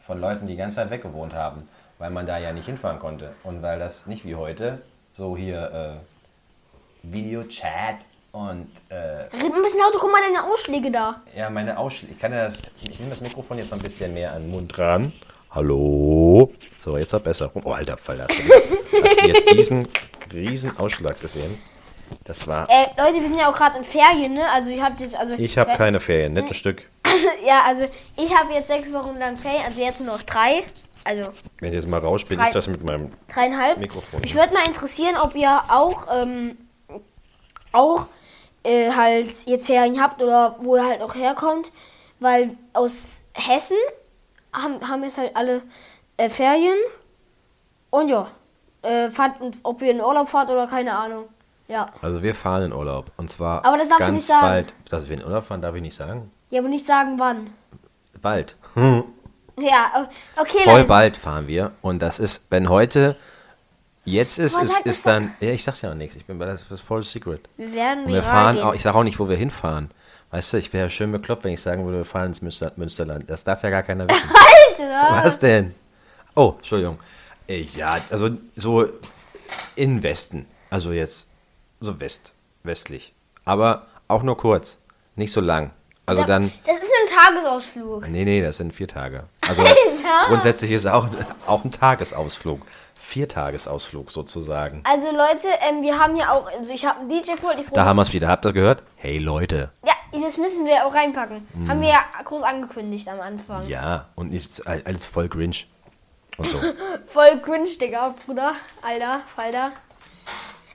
von 0.01 0.21
Leuten, 0.21 0.47
die 0.47 0.53
die 0.53 0.59
ganze 0.59 0.77
Zeit 0.77 0.91
weg 0.91 1.03
gewohnt 1.03 1.35
haben, 1.35 1.69
weil 1.99 2.11
man 2.11 2.27
da 2.27 2.39
ja 2.39 2.53
nicht 2.53 2.67
hinfahren 2.67 2.99
konnte. 2.99 3.33
Und 3.43 3.63
weil 3.63 3.79
das 3.79 4.07
nicht 4.07 4.25
wie 4.25 4.37
heute 4.37 4.81
so 5.17 5.37
hier 5.37 5.99
äh, 7.03 7.13
Videochat 7.13 7.97
und 8.31 8.69
äh, 8.89 8.95
Red 8.95 9.33
ein 9.33 9.63
bisschen 9.63 9.81
lauter, 9.81 9.99
guck 10.01 10.13
mal 10.13 10.21
deine 10.21 10.45
Ausschläge 10.45 10.91
da. 10.91 11.23
ja, 11.37 11.51
meine 11.51 11.77
Ausschläge. 11.77 12.13
Ich 12.13 12.21
kann 12.21 12.33
ja 12.33 12.45
das. 12.45 12.59
Ich 12.83 12.99
nehme 12.99 13.11
das 13.11 13.21
Mikrofon 13.21 13.59
jetzt 13.59 13.71
mal 13.71 13.79
ein 13.79 13.83
bisschen 13.83 14.15
mehr 14.15 14.33
an 14.33 14.43
den 14.43 14.51
Mund 14.51 14.79
ran. 14.79 15.13
Hallo. 15.51 16.53
So, 16.79 16.99
jetzt 16.99 17.13
hat 17.13 17.25
besser. 17.25 17.51
Oh, 17.55 17.73
alter 17.73 17.97
Fall, 17.97 18.21
hast 18.23 18.39
du, 18.39 19.03
hast 19.03 19.23
du 19.23 19.27
jetzt 19.27 19.51
diesen 19.51 19.89
riesen 20.33 20.77
Ausschlag 20.79 21.19
gesehen? 21.21 21.59
Das 22.25 22.47
war. 22.47 22.69
Äh, 22.71 22.87
Leute, 22.99 23.21
wir 23.21 23.29
sind 23.29 23.39
ja 23.39 23.51
auch 23.51 23.55
gerade 23.57 23.79
in 23.79 23.85
Ferien, 23.85 24.35
ne? 24.35 24.45
Also 24.53 24.71
ich 24.71 24.81
habe 24.83 24.95
jetzt, 25.03 25.17
also 25.17 25.35
Ich 25.35 25.57
habe 25.59 25.73
keine 25.77 26.01
Ferien, 26.01 26.33
nicht 26.35 26.49
ein 26.49 26.55
Stück. 26.55 26.83
ja, 27.47 27.63
also 27.67 27.87
ich 28.17 28.35
habe 28.37 28.53
jetzt 28.53 28.69
sechs 28.69 28.93
Wochen 28.93 29.17
lang 29.17 29.37
Ferien, 29.37 29.63
also 29.67 29.81
jetzt 29.81 30.01
nur 30.01 30.15
noch 30.17 30.23
drei. 30.23 30.65
Also 31.05 31.31
Wenn 31.61 31.71
ich 31.71 31.77
jetzt 31.77 31.89
mal 31.89 32.01
rausspiele, 32.01 32.39
Drei- 32.41 32.49
ich 32.49 32.53
das 32.55 32.67
mit 32.69 32.85
meinem 32.85 33.11
dreieinhalb. 33.33 33.79
Mikrofon. 33.79 34.21
Mich 34.21 34.35
würde 34.35 34.53
mal 34.53 34.67
interessieren, 34.67 35.17
ob 35.17 35.35
ihr 35.35 35.63
auch, 35.69 36.07
ähm, 36.13 36.59
auch 37.73 38.07
äh, 38.65 38.91
halt 38.93 39.31
jetzt 39.47 39.67
Ferien 39.67 40.03
habt 40.03 40.23
oder 40.23 40.57
wo 40.61 40.77
ihr 40.77 40.85
halt 40.85 41.01
auch 41.01 41.15
herkommt. 41.15 41.71
Weil 42.21 42.57
aus 42.75 43.23
Hessen 43.35 43.77
haben, 44.53 44.87
haben 44.87 45.05
jetzt 45.05 45.19
halt 45.19 45.35
alle 45.37 45.63
äh, 46.17 46.29
Ferien. 46.29 46.77
Und 47.91 48.09
ja, 48.11 48.29
äh, 48.83 49.09
fahrt, 49.09 49.37
ob 49.63 49.81
ihr 49.83 49.93
in 49.93 50.01
Urlaub 50.01 50.29
fahrt 50.29 50.51
oder 50.51 50.67
keine 50.67 50.97
Ahnung. 50.99 51.25
Ja. 51.69 51.93
Also 52.03 52.23
wir 52.23 52.35
fahren 52.35 52.63
in 52.65 52.73
Urlaub. 52.73 53.11
Und 53.17 53.31
zwar 53.31 53.65
Aber 53.65 53.77
das 53.77 53.89
darfst 53.89 54.01
du 54.01 54.05
ganz 54.07 54.15
nicht 54.15 54.27
sagen. 54.27 54.41
bald. 54.47 54.75
Dass 54.89 55.09
wir 55.09 55.17
in 55.19 55.25
Urlaub 55.25 55.45
fahren, 55.45 55.61
darf 55.63 55.75
ich 55.75 55.83
nicht 55.83 55.97
sagen. 55.97 56.31
Ja, 56.51 56.61
aber 56.61 56.69
nicht 56.69 56.87
sagen 56.87 57.15
wann. 57.19 57.51
Bald. 58.21 58.57
Ja, 59.61 60.09
okay, 60.37 60.61
Voll 60.63 60.79
dann. 60.79 60.87
bald 60.87 61.17
fahren 61.17 61.49
wir. 61.49 61.73
Und 61.83 62.01
das 62.01 62.21
ist, 62.21 62.47
wenn 62.49 62.69
heute 62.69 63.17
jetzt 64.05 64.39
ist, 64.39 64.57
ist, 64.57 64.73
sag 64.73 64.87
ist 64.87 65.05
dann. 65.05 65.35
Ja, 65.41 65.51
ich 65.51 65.65
sag's 65.65 65.81
ja 65.83 65.89
noch 65.89 65.97
nichts. 65.97 66.15
Ich 66.15 66.27
bin 66.27 66.39
bei 66.39 66.47
das 66.47 66.61
ist 66.71 66.81
voll 66.81 67.03
secret. 67.03 67.49
Wir 67.57 67.73
werden 67.73 68.05
Und 68.05 68.13
wir 68.13 68.23
fahren 68.23 68.61
auch, 68.61 68.73
ich 68.75 68.83
sage 68.83 68.97
auch 68.97 69.03
nicht, 69.03 69.19
wo 69.19 69.29
wir 69.29 69.37
hinfahren. 69.37 69.91
Weißt 70.31 70.53
du, 70.53 70.59
ich 70.59 70.73
wäre 70.73 70.91
schön 70.91 71.11
bekloppt, 71.11 71.43
wenn 71.43 71.55
ich 71.55 71.61
sagen 71.61 71.85
würde, 71.85 71.99
wir 71.99 72.05
fahren 72.05 72.27
ins 72.27 72.41
Münster, 72.41 72.71
Münsterland. 72.77 73.29
Das 73.29 73.43
darf 73.43 73.65
ja 73.65 73.71
gar 73.71 73.83
keiner 73.83 74.05
wissen. 74.09 74.31
Alter! 74.79 75.25
Was 75.25 75.41
denn? 75.41 75.75
Oh, 76.37 76.55
Entschuldigung. 76.59 77.01
Äh, 77.49 77.63
Ja, 77.63 77.97
also 78.11 78.31
so 78.55 78.87
in 79.75 80.05
Westen. 80.05 80.47
Also 80.71 80.93
jetzt 80.93 81.28
so 81.81 82.01
West, 82.01 82.33
westlich. 82.65 83.15
Aber 83.45 83.87
auch 84.09 84.23
nur 84.23 84.37
kurz. 84.37 84.79
Nicht 85.17 85.33
so 85.33 85.41
lang. 85.41 85.71
Also 86.07 86.23
Da- 86.23 86.27
dann. 86.29 86.53
Das 86.67 86.77
ist 86.79 86.91
ein 87.03 87.17
Tagesausflug. 87.35 88.09
Nee, 88.09 88.25
nee, 88.25 88.41
das 88.43 88.57
sind 88.59 88.73
vier 88.73 88.89
Tage. 88.89 89.25
Also 89.47 89.63
Alter! 89.67 89.75
grundsätzlich 90.29 90.71
ist 90.71 90.87
auch, 90.87 91.09
auch 91.47 91.65
ein 91.65 91.71
Tagesausflug. 91.71 92.63
Viertagesausflug 92.95 94.11
sozusagen. 94.11 94.83
Also 94.85 95.09
Leute, 95.11 95.49
ähm, 95.69 95.83
wir 95.83 95.99
haben 95.99 96.15
hier 96.15 96.31
auch, 96.31 96.47
also 96.51 96.73
ich 96.73 96.85
habe 96.85 97.01
einen 97.01 97.09
DJ-Pult. 97.09 97.65
Da 97.73 97.85
haben 97.85 97.97
wir 97.97 98.03
es 98.03 98.13
wieder. 98.13 98.29
Habt 98.29 98.45
ihr 98.47 98.53
gehört? 98.53 98.83
Hey 98.97 99.19
Leute. 99.19 99.71
Ja, 99.85 99.95
das 100.23 100.37
müssen 100.37 100.67
wir 100.67 100.87
auch 100.87 100.95
reinpacken. 100.95 101.47
Haben 101.69 101.81
wir 101.81 101.89
ja 101.89 102.01
groß 102.25 102.43
angekündigt 102.43 103.09
am 103.09 103.21
Anfang. 103.21 103.67
Ja, 103.67 104.07
und 104.15 104.31
nicht 104.31 104.67
alles 104.67 105.07
voll 105.07 105.29
Grinch. 105.29 105.67
Und 106.37 106.51
so. 106.51 106.59
Voll 107.09 107.41
cringe, 107.41 107.69
Digga, 107.81 108.15
Bruder. 108.25 108.53
Alter, 108.81 109.23
Falter. 109.35 109.73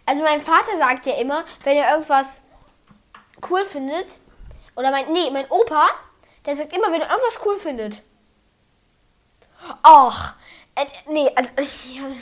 Also 0.06 0.24
mein 0.24 0.42
Vater 0.42 0.78
sagt 0.78 1.06
ja 1.06 1.16
immer, 1.16 1.46
wenn 1.64 1.78
er 1.78 1.92
irgendwas 1.92 2.42
cool 3.50 3.64
findet, 3.66 4.20
oder 4.76 4.92
mein, 4.92 5.12
nee, 5.12 5.30
mein 5.32 5.50
Opa, 5.50 5.88
der 6.46 6.56
sagt 6.56 6.76
immer, 6.76 6.92
wenn 6.92 7.02
er 7.02 7.10
irgendwas 7.10 7.40
cool 7.46 7.58
findet. 7.58 8.02
Ach, 9.82 10.36
äh, 10.76 10.86
nee, 11.08 11.32
also 11.36 11.50
ich 11.58 12.00
habe 12.02 12.16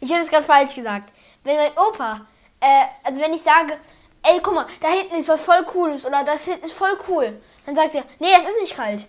ich 0.00 0.12
hab 0.12 0.20
das 0.20 0.30
gerade 0.30 0.44
falsch 0.44 0.74
gesagt. 0.74 1.12
Wenn 1.42 1.56
mein 1.56 1.72
Opa, 1.76 2.26
äh, 2.60 2.84
also 3.02 3.20
wenn 3.20 3.34
ich 3.34 3.42
sage, 3.42 3.78
ey, 4.22 4.40
guck 4.42 4.54
mal, 4.54 4.66
da 4.80 4.88
hinten 4.88 5.16
ist 5.16 5.28
was 5.28 5.42
voll 5.42 5.64
cooles 5.64 6.06
oder 6.06 6.24
das 6.24 6.44
hinten 6.44 6.64
ist 6.64 6.72
voll 6.72 6.96
cool, 7.08 7.40
dann 7.66 7.74
sagt 7.74 7.94
er, 7.94 8.04
nee, 8.18 8.32
das 8.34 8.46
ist 8.46 8.60
nicht 8.60 8.76
kalt. 8.76 9.06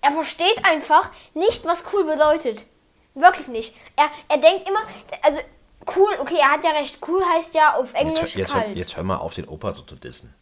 Er 0.00 0.12
versteht 0.12 0.64
einfach 0.64 1.10
nicht, 1.34 1.64
was 1.64 1.84
cool 1.92 2.04
bedeutet. 2.04 2.64
Wirklich 3.14 3.48
nicht. 3.48 3.74
Er, 3.96 4.10
er 4.28 4.38
denkt 4.38 4.68
immer, 4.68 4.80
also 5.22 5.40
cool, 5.96 6.10
okay, 6.20 6.38
er 6.40 6.52
hat 6.52 6.64
ja 6.64 6.70
recht, 6.70 6.98
cool 7.08 7.22
heißt 7.34 7.54
ja 7.54 7.74
auf 7.74 7.92
Jetzt, 7.94 8.00
Englisch 8.00 8.36
jetzt, 8.36 8.54
hör- 8.54 8.62
kalt. 8.62 8.76
jetzt 8.76 8.96
hör 8.96 9.04
mal 9.04 9.16
auf, 9.16 9.34
den 9.34 9.46
Opa 9.48 9.72
so 9.72 9.82
zu 9.82 9.96
dissen. 9.96 10.34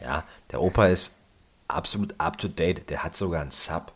Ja, 0.00 0.24
der 0.50 0.60
Opa 0.60 0.86
ist 0.86 1.14
absolut 1.68 2.14
up 2.18 2.36
to 2.38 2.48
date. 2.48 2.88
Der 2.90 3.02
hat 3.04 3.16
sogar 3.16 3.40
einen 3.42 3.50
Sub. 3.50 3.92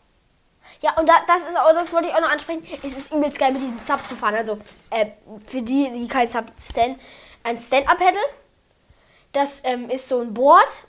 Ja, 0.81 0.97
und 0.97 1.07
da, 1.09 1.13
das 1.27 1.41
ist 1.43 1.57
auch, 1.57 1.71
das 1.73 1.91
wollte 1.93 2.07
ich 2.09 2.15
auch 2.15 2.21
noch 2.21 2.29
ansprechen. 2.29 2.65
Es 2.83 2.97
ist 2.97 3.11
übelst 3.13 3.37
geil, 3.37 3.51
mit 3.51 3.61
diesem 3.61 3.79
Sub 3.79 3.99
zu 4.07 4.15
fahren. 4.15 4.35
Also, 4.35 4.59
äh, 4.91 5.07
für 5.47 5.61
die, 5.61 5.89
die 5.91 6.07
kein 6.07 6.29
Sub 6.29 6.45
Stand, 6.59 6.99
ein 7.43 7.59
Stand-Up-Pedal. 7.59 8.21
Das 9.33 9.61
ähm, 9.65 9.89
ist 9.89 10.07
so 10.07 10.21
ein 10.21 10.33
Board 10.33 10.83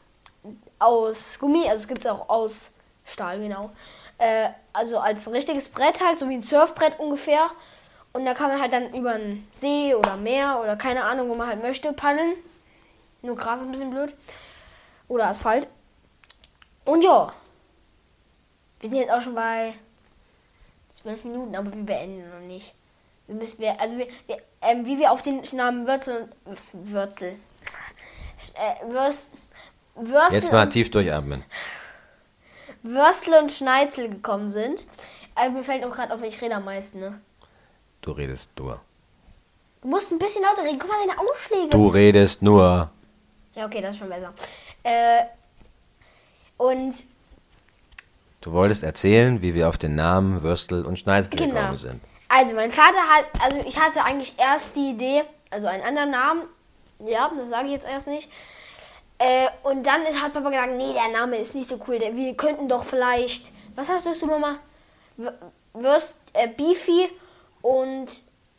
aus 0.78 1.38
Gummi, 1.38 1.64
also 1.68 1.82
es 1.82 1.88
gibt 1.88 2.04
es 2.04 2.10
auch 2.10 2.28
aus 2.28 2.70
Stahl, 3.04 3.38
genau. 3.40 3.70
Äh, 4.18 4.48
also 4.72 4.98
als 4.98 5.30
richtiges 5.30 5.68
Brett 5.68 6.00
halt, 6.02 6.18
so 6.18 6.28
wie 6.28 6.34
ein 6.34 6.42
Surfbrett 6.42 6.98
ungefähr. 6.98 7.50
Und 8.12 8.24
da 8.24 8.34
kann 8.34 8.50
man 8.50 8.60
halt 8.60 8.72
dann 8.72 8.92
über 8.92 9.12
einen 9.12 9.48
See 9.52 9.94
oder 9.94 10.16
Meer 10.16 10.60
oder 10.62 10.76
keine 10.76 11.04
Ahnung, 11.04 11.28
wo 11.28 11.34
man 11.34 11.46
halt 11.46 11.62
möchte, 11.62 11.92
paddeln. 11.92 12.34
Nur 13.22 13.36
Gras 13.36 13.60
ist 13.60 13.66
ein 13.66 13.72
bisschen 13.72 13.90
blöd. 13.90 14.14
Oder 15.08 15.28
Asphalt. 15.28 15.68
Und 16.84 17.02
ja. 17.02 17.32
Wir 18.80 18.88
sind 18.88 18.98
jetzt 18.98 19.12
auch 19.12 19.20
schon 19.20 19.34
bei 19.34 19.74
zwölf 20.92 21.24
Minuten, 21.24 21.54
aber 21.54 21.72
wir 21.74 21.84
beenden 21.84 22.28
noch 22.30 22.46
nicht. 22.46 22.74
Wir 23.26 23.36
müssen 23.36 23.58
wir, 23.60 23.80
also 23.80 23.98
wir, 23.98 24.08
wir 24.26 24.38
ähm, 24.62 24.86
wie 24.86 24.98
wir 24.98 25.12
auf 25.12 25.22
den 25.22 25.42
Namen 25.52 25.86
Würzel 25.86 26.28
und 26.44 26.58
Würzel. 26.72 27.36
Äh, 28.54 28.90
Würst, 28.90 29.30
Würstel, 29.94 30.34
Jetzt 30.34 30.52
mal 30.52 30.68
tief 30.68 30.90
durchatmen. 30.90 31.44
Würstel 32.82 33.34
und 33.34 33.52
Schneizel 33.52 34.08
gekommen 34.08 34.50
sind. 34.50 34.86
Also 35.34 35.52
mir 35.52 35.64
fällt 35.64 35.84
auch 35.84 35.90
gerade 35.90 36.14
auf, 36.14 36.22
ich 36.22 36.40
rede 36.40 36.56
am 36.56 36.64
meisten, 36.64 37.00
ne? 37.00 37.20
Du 38.02 38.12
redest 38.12 38.50
nur. 38.58 38.80
Du 39.82 39.88
musst 39.88 40.10
ein 40.10 40.18
bisschen 40.18 40.42
lauter 40.42 40.62
reden. 40.64 40.78
Guck 40.78 40.88
mal 40.90 41.06
deine 41.06 41.18
Ausschläge. 41.18 41.68
Du 41.70 41.88
redest 41.88 42.42
nur. 42.42 42.90
Ja, 43.54 43.66
okay, 43.66 43.80
das 43.80 43.90
ist 43.92 43.98
schon 43.98 44.08
besser. 44.08 44.32
Äh, 44.82 45.24
und 46.56 46.94
Du 48.42 48.52
wolltest 48.52 48.82
erzählen, 48.84 49.42
wie 49.42 49.52
wir 49.54 49.68
auf 49.68 49.76
den 49.76 49.94
Namen 49.94 50.42
Würstel 50.42 50.86
und 50.86 50.98
Schneizel 50.98 51.30
Genau. 51.36 51.54
gekommen 51.54 51.76
sind. 51.76 52.00
Also 52.28 52.54
mein 52.54 52.72
Vater 52.72 52.96
hat, 53.10 53.26
also 53.44 53.58
ich 53.66 53.78
hatte 53.78 54.02
eigentlich 54.02 54.32
erst 54.38 54.76
die 54.76 54.90
Idee, 54.90 55.24
also 55.50 55.66
einen 55.66 55.82
anderen 55.82 56.10
Namen, 56.10 56.42
ja, 57.00 57.30
das 57.36 57.50
sage 57.50 57.66
ich 57.66 57.72
jetzt 57.72 57.86
erst 57.86 58.06
nicht. 58.06 58.30
Äh, 59.18 59.48
und 59.64 59.86
dann 59.86 60.02
ist, 60.06 60.22
hat 60.22 60.32
Papa 60.32 60.48
gesagt, 60.48 60.72
nee, 60.74 60.94
der 60.94 61.08
Name 61.08 61.36
ist 61.36 61.54
nicht 61.54 61.68
so 61.68 61.78
cool. 61.86 61.98
Der, 61.98 62.16
wir 62.16 62.34
könnten 62.34 62.66
doch 62.68 62.84
vielleicht, 62.84 63.50
was 63.74 63.90
hast 63.90 64.06
du? 64.06 64.10
W- 64.12 65.30
Würst, 65.74 66.14
äh, 66.32 66.48
Beefy 66.48 67.10
und 67.62 68.08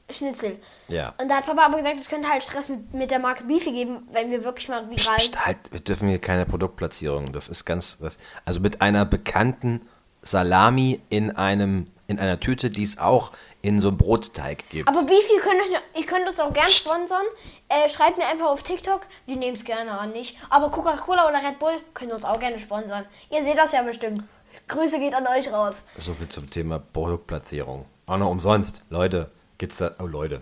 Schnitzel. 0.10 0.58
Ja. 0.88 1.14
Und 1.22 1.30
da 1.30 1.36
hat 1.36 1.46
Papa 1.46 1.66
aber 1.66 1.78
gesagt, 1.78 1.98
es 2.00 2.10
könnte 2.10 2.30
halt 2.30 2.44
Stress 2.44 2.70
mit, 2.70 2.94
mit 2.94 3.12
der 3.12 3.20
Marke 3.20 3.44
Beefy 3.44 3.72
geben, 3.72 4.08
wenn 4.12 4.30
wir 4.30 4.44
wirklich 4.44 4.68
mal 4.68 4.90
viral... 4.90 5.18
Psst, 5.18 5.46
halt, 5.46 5.58
wir 5.72 5.80
dürfen 5.80 6.10
hier 6.10 6.20
keine 6.20 6.46
Produktplatzierung. 6.46 7.32
Das 7.32 7.48
ist 7.48 7.66
ganz. 7.66 7.98
Das, 8.00 8.18
also 8.46 8.60
mit 8.60 8.82
einer 8.82 9.06
bekannten 9.06 9.88
Salami 10.22 11.02
in 11.10 11.32
einem 11.32 11.88
in 12.08 12.20
einer 12.20 12.42
Tüte, 12.42 12.70
die 12.70 12.84
es 12.84 12.98
auch 12.98 13.32
in 13.62 13.80
so 13.80 13.88
einem 13.88 13.98
Brotteig 13.98 14.70
gibt. 14.70 14.90
Aber 14.90 15.04
Beefy, 15.04 15.34
ihr 15.34 15.40
könnt, 15.40 15.62
euch, 15.62 16.00
ihr 16.02 16.06
könnt 16.06 16.28
uns 16.28 16.42
auch 16.42 16.52
gern 16.52 16.68
sponsern. 16.68 17.24
Äh, 17.70 17.88
schreibt 17.88 18.18
mir 18.18 18.28
einfach 18.28 18.48
auf 18.48 18.64
TikTok. 18.64 19.08
Wir 19.26 19.38
nehmen 19.38 19.56
es 19.56 19.64
gerne 19.64 19.98
an, 19.98 20.12
nicht? 20.12 20.36
Aber 20.50 20.70
Coca-Cola 20.70 21.30
oder 21.30 21.38
Red 21.38 21.58
Bull 21.60 21.72
können 21.94 22.12
uns 22.12 22.26
auch 22.26 22.38
gerne 22.38 22.60
sponsern. 22.60 23.06
Ihr 23.30 23.46
seht 23.46 23.58
das 23.58 23.72
ja 23.72 23.82
bestimmt. 23.82 24.24
Grüße 24.68 25.00
geht 25.00 25.14
an 25.14 25.26
euch 25.26 25.54
raus. 25.54 25.84
so 25.98 26.14
viel 26.14 26.28
zum 26.28 26.50
Thema 26.50 26.80
Produktplatzierung. 26.80 27.86
Auch 28.12 28.18
noch 28.18 28.30
umsonst. 28.30 28.82
Leute, 28.90 29.32
gibt's 29.58 29.78
da. 29.78 29.96
Oh 29.98 30.06
Leute. 30.06 30.42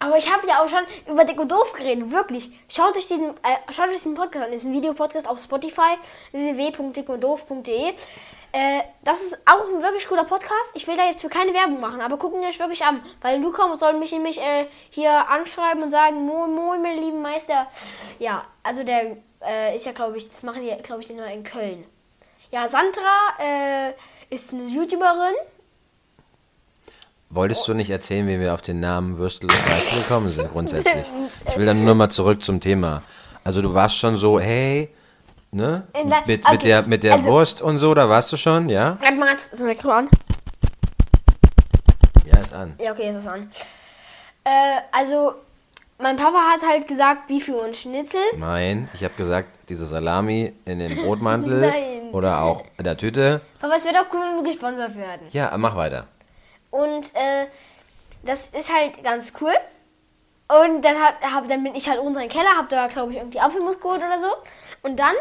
Aber 0.00 0.18
ich 0.18 0.30
habe 0.30 0.46
ja 0.46 0.62
auch 0.62 0.68
schon 0.68 0.84
über 1.06 1.22
und 1.40 1.50
Doof 1.50 1.72
geredet, 1.72 2.12
wirklich. 2.12 2.52
Schaut 2.68 2.94
euch 2.94 3.08
diesen, 3.08 3.30
äh, 3.30 3.72
schaut 3.72 3.88
euch 3.88 3.96
diesen 3.96 4.14
Podcast 4.14 4.44
an. 4.44 4.52
Das 4.52 4.60
ist 4.60 4.64
ein 4.66 4.74
Videopodcast 4.74 5.26
auf 5.26 5.38
Spotify, 5.38 5.96
www.dickunddoof.de. 6.32 7.88
Äh, 8.52 8.82
das 9.02 9.22
ist 9.22 9.38
auch 9.46 9.66
ein 9.66 9.82
wirklich 9.82 10.06
cooler 10.06 10.24
Podcast. 10.24 10.72
Ich 10.74 10.86
will 10.86 10.98
da 10.98 11.06
jetzt 11.06 11.22
für 11.22 11.30
keine 11.30 11.54
Werbung 11.54 11.80
machen, 11.80 12.02
aber 12.02 12.18
gucken 12.18 12.42
wir 12.42 12.48
euch 12.48 12.58
wirklich 12.58 12.84
an. 12.84 13.00
Weil 13.22 13.40
Luca 13.40 13.74
soll 13.78 13.94
mich 13.94 14.12
nämlich 14.12 14.38
äh, 14.38 14.66
hier 14.90 15.30
anschreiben 15.30 15.82
und 15.82 15.90
sagen, 15.90 16.26
moin, 16.26 16.54
moin, 16.54 16.82
meine 16.82 17.00
lieben 17.00 17.22
Meister. 17.22 17.66
Ja, 18.18 18.44
also 18.62 18.84
der 18.84 19.16
äh, 19.40 19.74
ist 19.74 19.86
ja, 19.86 19.92
glaube 19.92 20.18
ich, 20.18 20.30
das 20.30 20.42
machen 20.42 20.62
die, 20.62 20.82
glaube 20.82 21.00
ich, 21.00 21.08
nur 21.08 21.24
in 21.28 21.44
Köln. 21.44 21.86
Ja, 22.50 22.68
Sandra 22.68 23.38
äh, 23.40 23.94
ist 24.28 24.52
eine 24.52 24.64
YouTuberin. 24.64 25.34
Wolltest 27.34 27.66
du 27.66 27.74
nicht 27.74 27.90
erzählen, 27.90 28.28
wie 28.28 28.38
wir 28.38 28.54
auf 28.54 28.62
den 28.62 28.78
Namen 28.78 29.18
Würstel 29.18 29.50
und 29.50 29.68
Weißel 29.70 29.98
gekommen 29.98 30.30
sind, 30.30 30.48
grundsätzlich? 30.52 31.04
Ich 31.48 31.56
will 31.56 31.66
dann 31.66 31.84
nur 31.84 31.96
mal 31.96 32.08
zurück 32.08 32.44
zum 32.44 32.60
Thema. 32.60 33.02
Also 33.42 33.60
du 33.60 33.74
warst 33.74 33.96
schon 33.98 34.16
so, 34.16 34.38
hey, 34.38 34.88
ne? 35.50 35.82
Mit, 36.26 36.48
mit 36.48 36.62
der, 36.62 36.82
mit 36.82 37.02
der 37.02 37.14
also- 37.14 37.26
Wurst 37.26 37.60
und 37.60 37.78
so, 37.78 37.92
da 37.92 38.08
warst 38.08 38.30
du 38.32 38.36
schon, 38.36 38.68
ja? 38.68 38.98
Halt 39.02 39.18
mal 39.18 39.36
das 39.50 39.60
Mikro 39.60 39.90
an. 39.90 40.08
Ja, 42.24 42.38
ist 42.38 42.52
an. 42.54 42.74
Ja, 42.80 42.92
okay, 42.92 43.10
ist 43.10 43.16
es 43.16 43.26
an. 43.26 43.50
Äh, 44.44 44.50
also, 44.92 45.34
mein 45.98 46.16
Papa 46.16 46.38
hat 46.52 46.60
halt 46.64 46.86
gesagt, 46.86 47.26
Beefy 47.26 47.50
und 47.50 47.74
Schnitzel. 47.74 48.20
Nein, 48.38 48.88
ich 48.94 49.02
habe 49.02 49.14
gesagt, 49.14 49.48
diese 49.68 49.86
Salami 49.86 50.52
in 50.66 50.78
dem 50.78 50.94
Brotmantel 51.02 51.60
Nein. 51.68 52.10
oder 52.12 52.42
auch 52.42 52.62
in 52.78 52.84
der 52.84 52.96
Tüte. 52.96 53.40
Aber 53.60 53.74
es 53.76 53.84
wird 53.84 53.96
auch 53.96 54.06
cool, 54.12 54.20
wenn 54.20 54.44
wir 54.44 54.52
gesponsert 54.52 54.96
werden. 54.96 55.26
Ja, 55.32 55.52
mach 55.56 55.74
weiter. 55.74 56.06
Und 56.74 57.14
äh, 57.14 57.46
das 58.24 58.46
ist 58.48 58.68
halt 58.74 59.02
ganz 59.04 59.32
cool. 59.40 59.52
Und 60.48 60.82
dann, 60.84 60.96
hat, 60.96 61.14
hab, 61.22 61.46
dann 61.46 61.62
bin 61.62 61.74
ich 61.76 61.88
halt 61.88 62.00
unten 62.00 62.18
im 62.20 62.28
Keller, 62.28 62.56
hab 62.56 62.68
da, 62.68 62.88
glaube 62.88 63.12
ich, 63.12 63.18
irgendwie 63.18 63.38
Apfelmus 63.38 63.78
geholt 63.80 64.00
oder 64.00 64.18
so. 64.20 64.26
Und 64.82 64.98
dann 64.98 65.14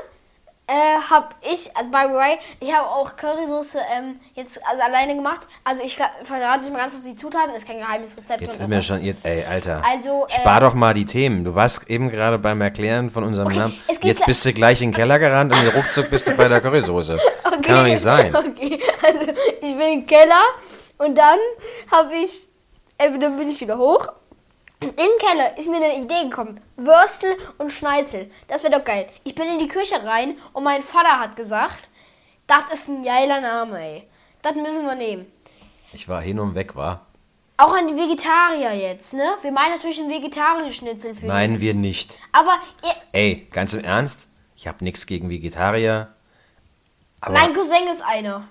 äh, 0.65 0.74
habe 1.10 1.27
ich, 1.41 1.75
also 1.77 1.89
by 1.91 2.05
the 2.07 2.13
way, 2.13 2.39
ich 2.60 2.74
habe 2.75 2.88
auch 2.89 3.15
Currysoße 3.15 3.77
ähm, 3.98 4.19
jetzt 4.33 4.60
also 4.65 4.81
alleine 4.83 5.15
gemacht. 5.15 5.41
Also 5.63 5.83
ich 5.83 5.95
verrate 6.24 6.62
nicht 6.62 6.74
mal 6.74 6.79
ganz 6.79 6.93
kurz 6.93 7.03
die 7.03 7.15
Zutaten, 7.15 7.53
ist 7.53 7.67
kein 7.67 7.77
geheimes 7.77 8.17
Rezept. 8.17 8.41
Jetzt 8.41 8.57
sind 8.57 8.72
wir 8.72 8.81
schon, 8.81 9.01
jetzt- 9.03 9.24
ey, 9.24 9.45
Alter. 9.45 9.81
Also, 9.88 10.25
äh, 10.27 10.31
Spar 10.33 10.60
doch 10.62 10.74
mal 10.74 10.93
die 10.95 11.05
Themen. 11.05 11.43
Du 11.43 11.53
warst 11.53 11.88
eben 11.89 12.10
gerade 12.10 12.39
beim 12.39 12.60
Erklären 12.62 13.10
von 13.12 13.24
unserem 13.24 13.48
Okay, 13.50 13.60
Namen. 13.60 13.79
Jetzt 14.01 14.25
bist 14.25 14.43
du 14.43 14.53
gleich 14.53 14.81
in 14.81 14.89
den 14.89 14.95
Keller 14.95 15.19
gerannt 15.19 15.53
und 15.53 15.67
ruckzuck 15.75 16.10
bist 16.10 16.27
du 16.27 16.31
bei 16.36 16.48
der 16.48 16.62
Currysoße. 16.65 17.19
Okay. 17.45 17.62
Kann 17.62 17.75
doch 17.75 17.83
nicht 17.83 18.01
sein. 18.01 18.36
Okay, 18.36 18.81
also 19.03 19.22
ich 19.62 19.77
bin 19.77 19.81
im 20.00 20.07
Keller 20.07 20.41
und 20.97 21.17
dann 21.17 21.39
habe 21.91 22.15
ich, 22.15 22.47
äh, 22.97 23.17
dann 23.17 23.38
bin 23.38 23.50
ich 23.50 23.59
wieder 23.59 23.77
hoch. 23.77 24.07
Im 24.79 24.91
Keller 24.95 25.57
ist 25.57 25.69
mir 25.69 25.77
eine 25.77 25.97
Idee 25.97 26.29
gekommen. 26.29 26.59
Würstel 26.75 27.38
und 27.57 27.71
Schneizel. 27.71 28.29
Das 28.47 28.63
wäre 28.63 28.73
doch 28.73 28.83
geil. 28.83 29.07
Ich 29.23 29.33
bin 29.33 29.47
in 29.47 29.59
die 29.59 29.69
Küche 29.69 30.03
rein 30.03 30.38
und 30.51 30.63
mein 30.63 30.83
Vater 30.83 31.19
hat 31.19 31.35
gesagt, 31.38 31.89
das 32.47 32.73
ist 32.73 32.89
ein 32.89 33.01
geiler 33.01 33.39
Name, 33.39 33.79
ey. 33.79 34.07
Das 34.41 34.55
müssen 34.55 34.85
wir 34.85 34.95
nehmen. 34.95 35.31
Ich 35.93 36.09
war 36.09 36.21
hin 36.21 36.39
und 36.39 36.53
weg, 36.55 36.75
war. 36.75 37.05
Auch 37.55 37.73
an 37.73 37.88
die 37.88 37.95
Vegetarier 37.95 38.73
jetzt, 38.73 39.13
ne? 39.13 39.35
Wir 39.41 39.51
meinen 39.51 39.73
natürlich 39.73 40.00
einen 40.00 40.09
Vegetarierschnitzel 40.09 41.15
für 41.15 41.27
Meinen 41.27 41.62
wir 41.62 41.73
nicht. 41.73 42.17
Aber 42.31 42.59
Ey, 43.13 43.47
ganz 43.51 43.73
im 43.73 43.85
Ernst, 43.85 44.27
ich 44.55 44.67
habe 44.67 44.83
nichts 44.83 45.05
gegen 45.05 45.29
Vegetarier. 45.29 46.13
Aber 47.21 47.33
mein 47.35 47.53
Cousin 47.53 47.88
ist 47.91 48.01
einer. 48.01 48.47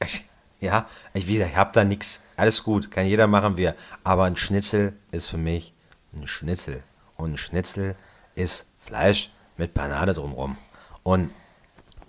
ja, 0.60 0.86
ich, 1.12 1.26
wieder, 1.26 1.46
ich 1.46 1.56
habe 1.56 1.70
da 1.72 1.84
nichts. 1.84 2.22
Alles 2.36 2.62
gut, 2.62 2.90
kann 2.90 3.06
jeder 3.06 3.26
machen 3.26 3.56
wir. 3.56 3.74
Aber 4.04 4.24
ein 4.24 4.36
Schnitzel 4.36 4.94
ist 5.10 5.28
für 5.28 5.38
mich 5.38 5.72
ein 6.14 6.26
Schnitzel. 6.26 6.82
Und 7.16 7.32
ein 7.34 7.38
Schnitzel 7.38 7.94
ist 8.34 8.66
Fleisch 8.78 9.30
mit 9.56 9.74
Panade 9.74 10.14
drumrum. 10.14 10.56
Und 11.02 11.30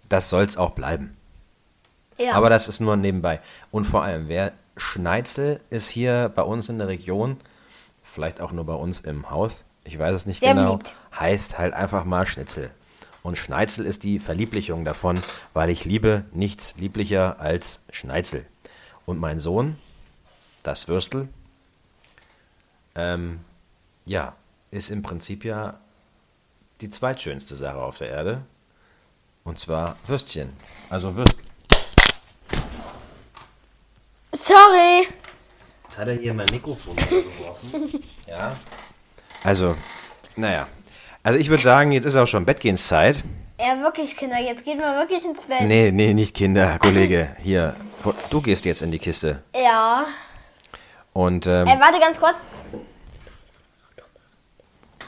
das 0.09 0.29
soll's 0.29 0.57
auch 0.57 0.71
bleiben. 0.71 1.17
Ja. 2.17 2.33
Aber 2.33 2.49
das 2.49 2.67
ist 2.67 2.79
nur 2.79 2.95
nebenbei. 2.95 3.39
Und 3.71 3.85
vor 3.85 4.03
allem, 4.03 4.27
wer 4.27 4.53
Schneizel 4.75 5.59
ist 5.69 5.89
hier 5.89 6.31
bei 6.33 6.41
uns 6.41 6.69
in 6.69 6.77
der 6.79 6.87
Region, 6.87 7.37
vielleicht 8.03 8.41
auch 8.41 8.51
nur 8.51 8.65
bei 8.65 8.73
uns 8.73 9.01
im 9.01 9.29
Haus, 9.29 9.63
ich 9.83 9.97
weiß 9.97 10.15
es 10.15 10.25
nicht 10.25 10.39
Sehr 10.39 10.53
genau, 10.53 10.77
beliebt. 10.77 10.95
heißt 11.17 11.57
halt 11.57 11.73
einfach 11.73 12.03
mal 12.05 12.25
Schnitzel. 12.25 12.71
Und 13.23 13.37
Schneizel 13.37 13.85
ist 13.85 14.03
die 14.03 14.19
Verlieblichung 14.19 14.85
davon, 14.85 15.21
weil 15.53 15.69
ich 15.69 15.85
liebe 15.85 16.25
nichts 16.31 16.75
lieblicher 16.77 17.39
als 17.39 17.83
Schneizel. 17.91 18.45
Und 19.05 19.19
mein 19.19 19.39
Sohn, 19.39 19.77
das 20.63 20.87
Würstel, 20.87 21.27
ähm, 22.95 23.39
ja, 24.05 24.35
ist 24.71 24.89
im 24.89 25.01
Prinzip 25.01 25.43
ja 25.45 25.79
die 26.81 26.89
zweitschönste 26.89 27.55
Sache 27.55 27.77
auf 27.77 27.97
der 27.97 28.09
Erde. 28.09 28.41
Und 29.43 29.59
zwar 29.59 29.95
Würstchen. 30.05 30.51
Also 30.89 31.15
Würstel. 31.15 31.43
Sorry. 34.33 35.07
Jetzt 35.83 35.97
hat 35.97 36.07
er 36.07 36.15
hier 36.15 36.33
mein 36.33 36.49
Mikrofon 36.51 36.95
geworfen. 37.09 38.03
ja. 38.27 38.59
Also, 39.43 39.75
naja. 40.35 40.67
Also 41.27 41.39
ich 41.39 41.49
würde 41.49 41.61
sagen, 41.61 41.91
jetzt 41.91 42.05
ist 42.05 42.15
auch 42.15 42.25
schon 42.25 42.45
Bettgehenszeit. 42.45 43.17
Ja, 43.59 43.81
wirklich, 43.81 44.15
Kinder, 44.15 44.37
jetzt 44.39 44.63
geht 44.63 44.79
mal 44.79 44.97
wirklich 44.97 45.25
ins 45.25 45.41
Bett. 45.41 45.63
Nee, 45.63 45.91
nee, 45.91 46.13
nicht 46.13 46.33
Kinder, 46.33 46.79
Kollege. 46.79 47.35
Hier, 47.43 47.75
du 48.29 48.41
gehst 48.41 48.63
jetzt 48.63 48.81
in 48.81 48.91
die 48.91 48.97
Kiste. 48.97 49.43
Ja. 49.53 50.05
Und, 51.11 51.45
ähm, 51.45 51.67
Ey, 51.67 51.77
warte 51.81 51.99
ganz 51.99 52.17
kurz. 52.17 52.41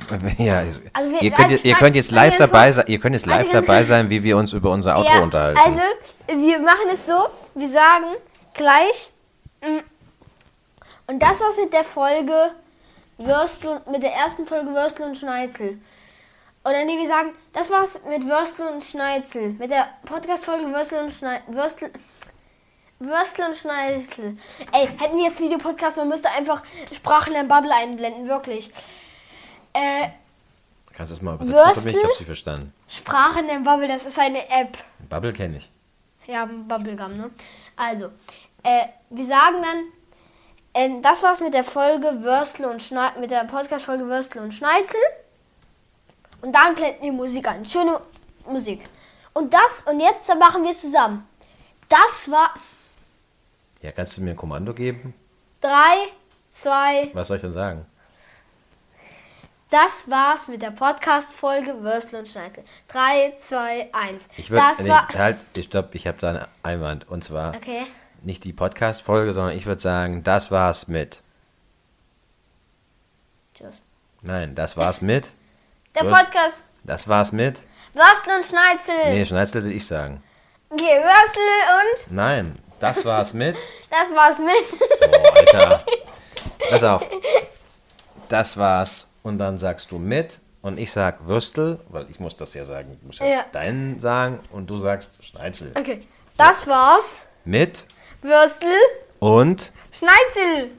ja, 0.37 0.63
Also 0.91 1.09
wir- 1.09 1.21
ihr, 1.21 1.31
könnt, 1.31 1.63
ihr 1.63 1.75
könnt 1.75 1.95
jetzt 1.95 2.11
live 2.11 2.35
dabei 2.35 2.69
sein, 2.73 2.83
ihr 2.87 2.99
könnt 2.99 3.15
jetzt 3.15 3.25
live 3.25 3.47
dabei 3.47 3.77
kurz. 3.77 3.87
sein, 3.87 4.09
wie 4.09 4.21
wir 4.21 4.35
uns 4.35 4.51
über 4.51 4.71
unser 4.71 4.97
Auto 4.97 5.07
ja, 5.09 5.21
unterhalten. 5.21 5.57
Also, 5.63 5.79
wir 6.27 6.59
machen 6.59 6.89
es 6.91 7.05
so, 7.07 7.29
wir 7.55 7.67
sagen 7.69 8.07
gleich. 8.55 9.13
mm, 9.61 9.77
Und 11.07 11.19
das 11.23 11.39
war's 11.39 11.55
mit 11.55 11.71
der 11.71 11.85
Folge 11.85 12.51
Würstel, 13.17 13.79
mit 13.89 14.03
der 14.03 14.11
ersten 14.15 14.45
Folge 14.45 14.69
Würstel 14.73 15.05
und 15.05 15.15
Schneizel. 15.15 15.77
Oder 16.65 16.83
nee, 16.85 16.97
wir 16.97 17.07
sagen, 17.07 17.33
das 17.53 17.69
war's 17.71 17.99
mit 18.07 18.25
Würstel 18.27 18.67
und 18.67 18.83
Schneizel. 18.83 19.51
Mit 19.53 19.71
der 19.71 19.87
Podcast-Folge 20.05 20.67
Würstel 20.73 21.03
und 21.03 21.11
Schneizel. 21.13 21.53
Würstel. 21.53 21.91
Würstel 22.99 23.45
und 23.45 23.57
Schneizel. 23.57 24.37
Ey, 24.73 24.87
hätten 24.87 25.15
wir 25.17 25.23
jetzt 25.23 25.39
Videopodcast, 25.39 25.95
man 25.97 26.09
müsste 26.09 26.29
einfach 26.31 26.61
Sprachenlern-Bubble 26.93 27.73
einblenden, 27.73 28.27
wirklich. 28.27 28.71
Äh, 29.73 30.09
Kannst 30.93 31.11
du 31.11 31.15
das 31.15 31.21
mal 31.21 31.35
übersetzen 31.35 31.55
für 31.75 31.79
mich? 31.81 31.87
Ich 31.87 31.93
Würstel? 31.95 32.03
habe 32.03 32.13
sie 32.17 32.25
verstanden. 32.25 32.73
Sprachenlern-Bubble, 32.89 33.87
das 33.87 34.05
ist 34.05 34.19
eine 34.19 34.39
App. 34.49 34.77
Bubble 35.07 35.31
kenne 35.31 35.59
ich. 35.59 35.69
Ja, 36.27 36.45
Bubblegum, 36.45 37.15
ne? 37.17 37.31
Also, 37.77 38.07
äh, 38.63 38.85
wir 39.09 39.25
sagen 39.25 39.61
dann, 39.61 39.83
ähm, 40.73 41.01
das 41.01 41.23
war's 41.23 41.39
mit 41.39 41.53
der 41.53 41.63
Folge 41.63 42.21
Würstel 42.21 42.65
und 42.65 42.83
Schnei 42.83 43.09
mit 43.19 43.31
der 43.31 43.45
Podcast-Folge 43.45 44.05
Würstel 44.07 44.41
und 44.41 44.53
Schneizel. 44.53 44.99
Und 46.41 46.53
dann 46.53 46.75
blenden 46.75 47.01
wir 47.03 47.11
Musik 47.11 47.47
an. 47.47 47.65
Schöne 47.65 47.99
Musik. 48.47 48.83
Und 49.33 49.53
das, 49.53 49.81
und 49.85 49.99
jetzt 49.99 50.27
machen 50.39 50.63
wir 50.63 50.71
es 50.71 50.81
zusammen. 50.81 51.27
Das 51.87 52.29
war 52.29 52.53
Ja, 53.81 53.91
kannst 53.91 54.17
du 54.17 54.21
mir 54.21 54.31
ein 54.31 54.35
Kommando 54.35 54.73
geben? 54.73 55.13
3, 55.61 55.69
2, 56.53 57.09
Was 57.13 57.27
soll 57.27 57.37
ich 57.37 57.41
denn 57.41 57.53
sagen? 57.53 57.85
das 59.71 60.09
war's 60.09 60.47
mit 60.47 60.63
der 60.63 60.71
Podcast-Folge 60.71 61.83
Würstel 61.83 62.19
und 62.19 62.27
Schneizel. 62.27 62.63
3, 62.87 63.35
2, 63.39 63.89
1. 63.93 64.23
Ich 64.37 64.49
würde, 64.49 64.63
Das 64.67 64.79
nee, 64.79 64.89
war. 64.89 65.07
halt, 65.09 65.37
ich 65.55 65.65
stopp, 65.67 65.93
ich 65.93 66.07
habe 66.07 66.17
da 66.19 66.29
einen 66.29 66.45
Einwand. 66.63 67.07
Und 67.07 67.23
zwar 67.23 67.55
Okay. 67.55 67.85
nicht 68.23 68.43
die 68.45 68.53
Podcast-Folge, 68.53 69.31
sondern 69.33 69.55
ich 69.55 69.67
würde 69.67 69.79
sagen, 69.81 70.23
das 70.23 70.49
war's 70.49 70.87
mit. 70.87 71.21
Tschüss. 73.55 73.75
Nein, 74.23 74.55
das 74.55 74.75
war's 74.75 75.01
mit. 75.01 75.31
Der 76.01 76.09
Würst- 76.09 76.25
Podcast 76.31 76.63
Das 76.83 77.07
war's 77.07 77.31
mit. 77.31 77.59
Würstel 77.93 78.33
und 78.37 78.45
Schneizel. 78.45 79.13
Nee, 79.13 79.25
Schneizel 79.25 79.63
will 79.63 79.71
ich 79.71 79.85
sagen. 79.85 80.23
Okay, 80.69 80.99
Würstel 81.01 81.41
und 81.79 82.11
Nein, 82.15 82.55
das 82.79 83.03
war's 83.05 83.33
mit. 83.33 83.55
das 83.89 84.09
war's 84.15 84.37
mit. 84.39 85.11
Oh, 85.11 85.29
Alter. 85.35 85.83
Pass 86.69 86.83
auf. 86.83 87.03
Das 88.29 88.57
war's. 88.57 89.07
Und 89.23 89.39
dann 89.39 89.57
sagst 89.57 89.91
du 89.91 89.97
mit. 89.97 90.37
Und 90.61 90.77
ich 90.79 90.91
sag 90.91 91.25
Würstel, 91.25 91.79
weil 91.89 92.05
ich 92.09 92.19
muss 92.19 92.35
das 92.37 92.53
ja 92.53 92.65
sagen. 92.65 92.95
Ich 92.99 93.05
muss 93.05 93.19
ja, 93.19 93.25
Ja. 93.25 93.45
deinen 93.51 93.97
sagen. 93.99 94.39
Und 94.51 94.69
du 94.69 94.79
sagst 94.79 95.11
Schneizel. 95.23 95.71
Okay, 95.75 96.05
das 96.37 96.67
war's. 96.67 97.23
Mit 97.45 97.85
Würstel, 98.21 98.71
und. 99.19 99.71
Schneizel. 99.91 100.71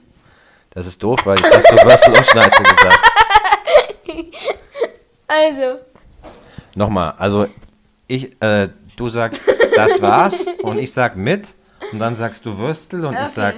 Das 0.70 0.86
ist 0.86 1.02
doof, 1.02 1.18
weil 1.24 1.38
jetzt 1.40 1.54
hast 1.54 1.70
du 1.70 1.76
Würstel 1.84 2.14
und 2.14 2.26
Schneizel 2.26 2.62
gesagt. 2.62 2.98
Also, 5.30 5.80
Nochmal, 6.74 7.14
also 7.18 7.46
ich, 8.08 8.40
äh, 8.42 8.68
du 8.96 9.08
sagst, 9.08 9.42
das 9.76 10.02
war's 10.02 10.46
und 10.62 10.78
ich 10.78 10.92
sag 10.92 11.16
mit 11.16 11.54
und 11.92 11.98
dann 12.00 12.16
sagst 12.16 12.44
du 12.44 12.58
Würstel 12.58 13.04
und 13.04 13.14
ich 13.14 13.20
Okay. 13.20 13.30
sag 13.34 13.54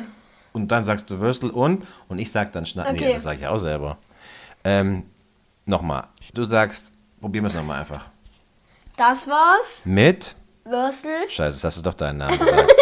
und 0.52 0.68
dann 0.68 0.84
sagst 0.84 1.08
du 1.10 1.18
Würstel 1.18 1.50
und 1.50 1.86
und 2.08 2.18
ich 2.18 2.30
sag 2.30 2.52
dann. 2.52 2.64
Nee, 2.74 2.80
Okay. 2.90 3.14
das 3.14 3.22
sag 3.22 3.38
ich 3.38 3.46
auch 3.46 3.58
selber. 3.58 3.96
Ähm, 4.64 5.04
nochmal, 5.66 6.04
du 6.34 6.44
sagst, 6.44 6.92
probieren 7.20 7.44
wir 7.44 7.48
es 7.48 7.54
nochmal 7.54 7.80
einfach. 7.80 8.06
das 8.96 9.26
war's. 9.26 9.82
Mit, 9.84 10.34
Würstel, 10.64 11.10
scheiße, 11.28 11.56
jetzt 11.56 11.64
hast 11.64 11.78
du 11.78 11.82
doch 11.82 11.94
deinen 11.94 12.18
Namen 12.18 12.38
gesagt. 12.38 12.72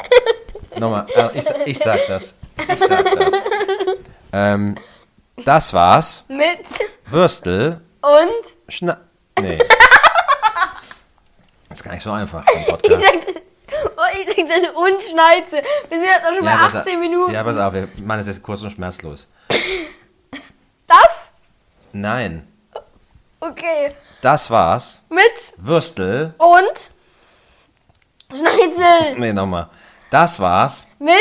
nochmal, 0.78 1.06
äh, 1.14 1.38
ich, 1.38 1.44
ich 1.66 1.78
sag 1.78 2.00
das. 2.08 2.34
Ich 2.72 2.80
sag 2.80 3.04
das. 3.18 3.34
Ähm, 4.32 4.74
das 5.44 5.72
war's. 5.72 6.24
mit 6.28 6.58
Würstel, 7.06 7.80
und. 8.06 8.72
Schna... 8.72 8.98
Nee. 9.40 9.58
Das 11.68 11.78
ist 11.80 11.84
gar 11.84 11.92
nicht 11.94 12.02
so 12.02 12.10
einfach 12.12 12.44
Podcast. 12.66 13.02
Oh, 13.96 14.02
ich 14.18 14.26
sag 14.26 14.36
das 14.48 14.70
und 14.74 15.02
Schneizel. 15.02 15.62
Wir 15.88 15.98
sind 15.98 16.06
jetzt 16.06 16.24
auch 16.24 16.34
schon 16.34 16.44
bei 16.44 16.52
pass 16.56 16.74
18 16.76 16.94
auf. 16.94 17.00
Minuten. 17.00 17.32
Ja, 17.32 17.42
pass 17.44 17.56
auf, 17.56 17.72
wir 17.74 17.88
machen 18.02 18.20
es 18.20 18.26
jetzt 18.28 18.42
kurz 18.42 18.62
und 18.62 18.70
schmerzlos. 18.70 19.26
Das? 20.86 21.32
Nein, 21.92 22.46
Okay. 23.40 23.92
das 24.22 24.50
war's. 24.50 25.02
Mit 25.10 25.22
Würstel. 25.58 26.34
und. 26.38 26.90
Schneizel. 28.30 29.14
Nee, 29.18 29.32
nochmal. 29.32 29.68
Das 30.10 30.40
war's. 30.40 30.86
Mit 30.98 31.14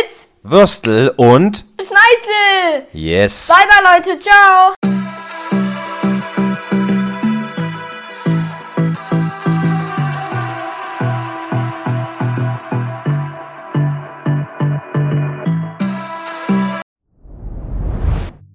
Würstel 0.44 1.10
und. 1.18 1.64
Schneizel. 1.80 2.88
Yes. 2.94 3.48
Bye, 3.48 3.68
bye, 3.68 3.98
Leute. 3.98 4.20
Ciao. 4.20 4.95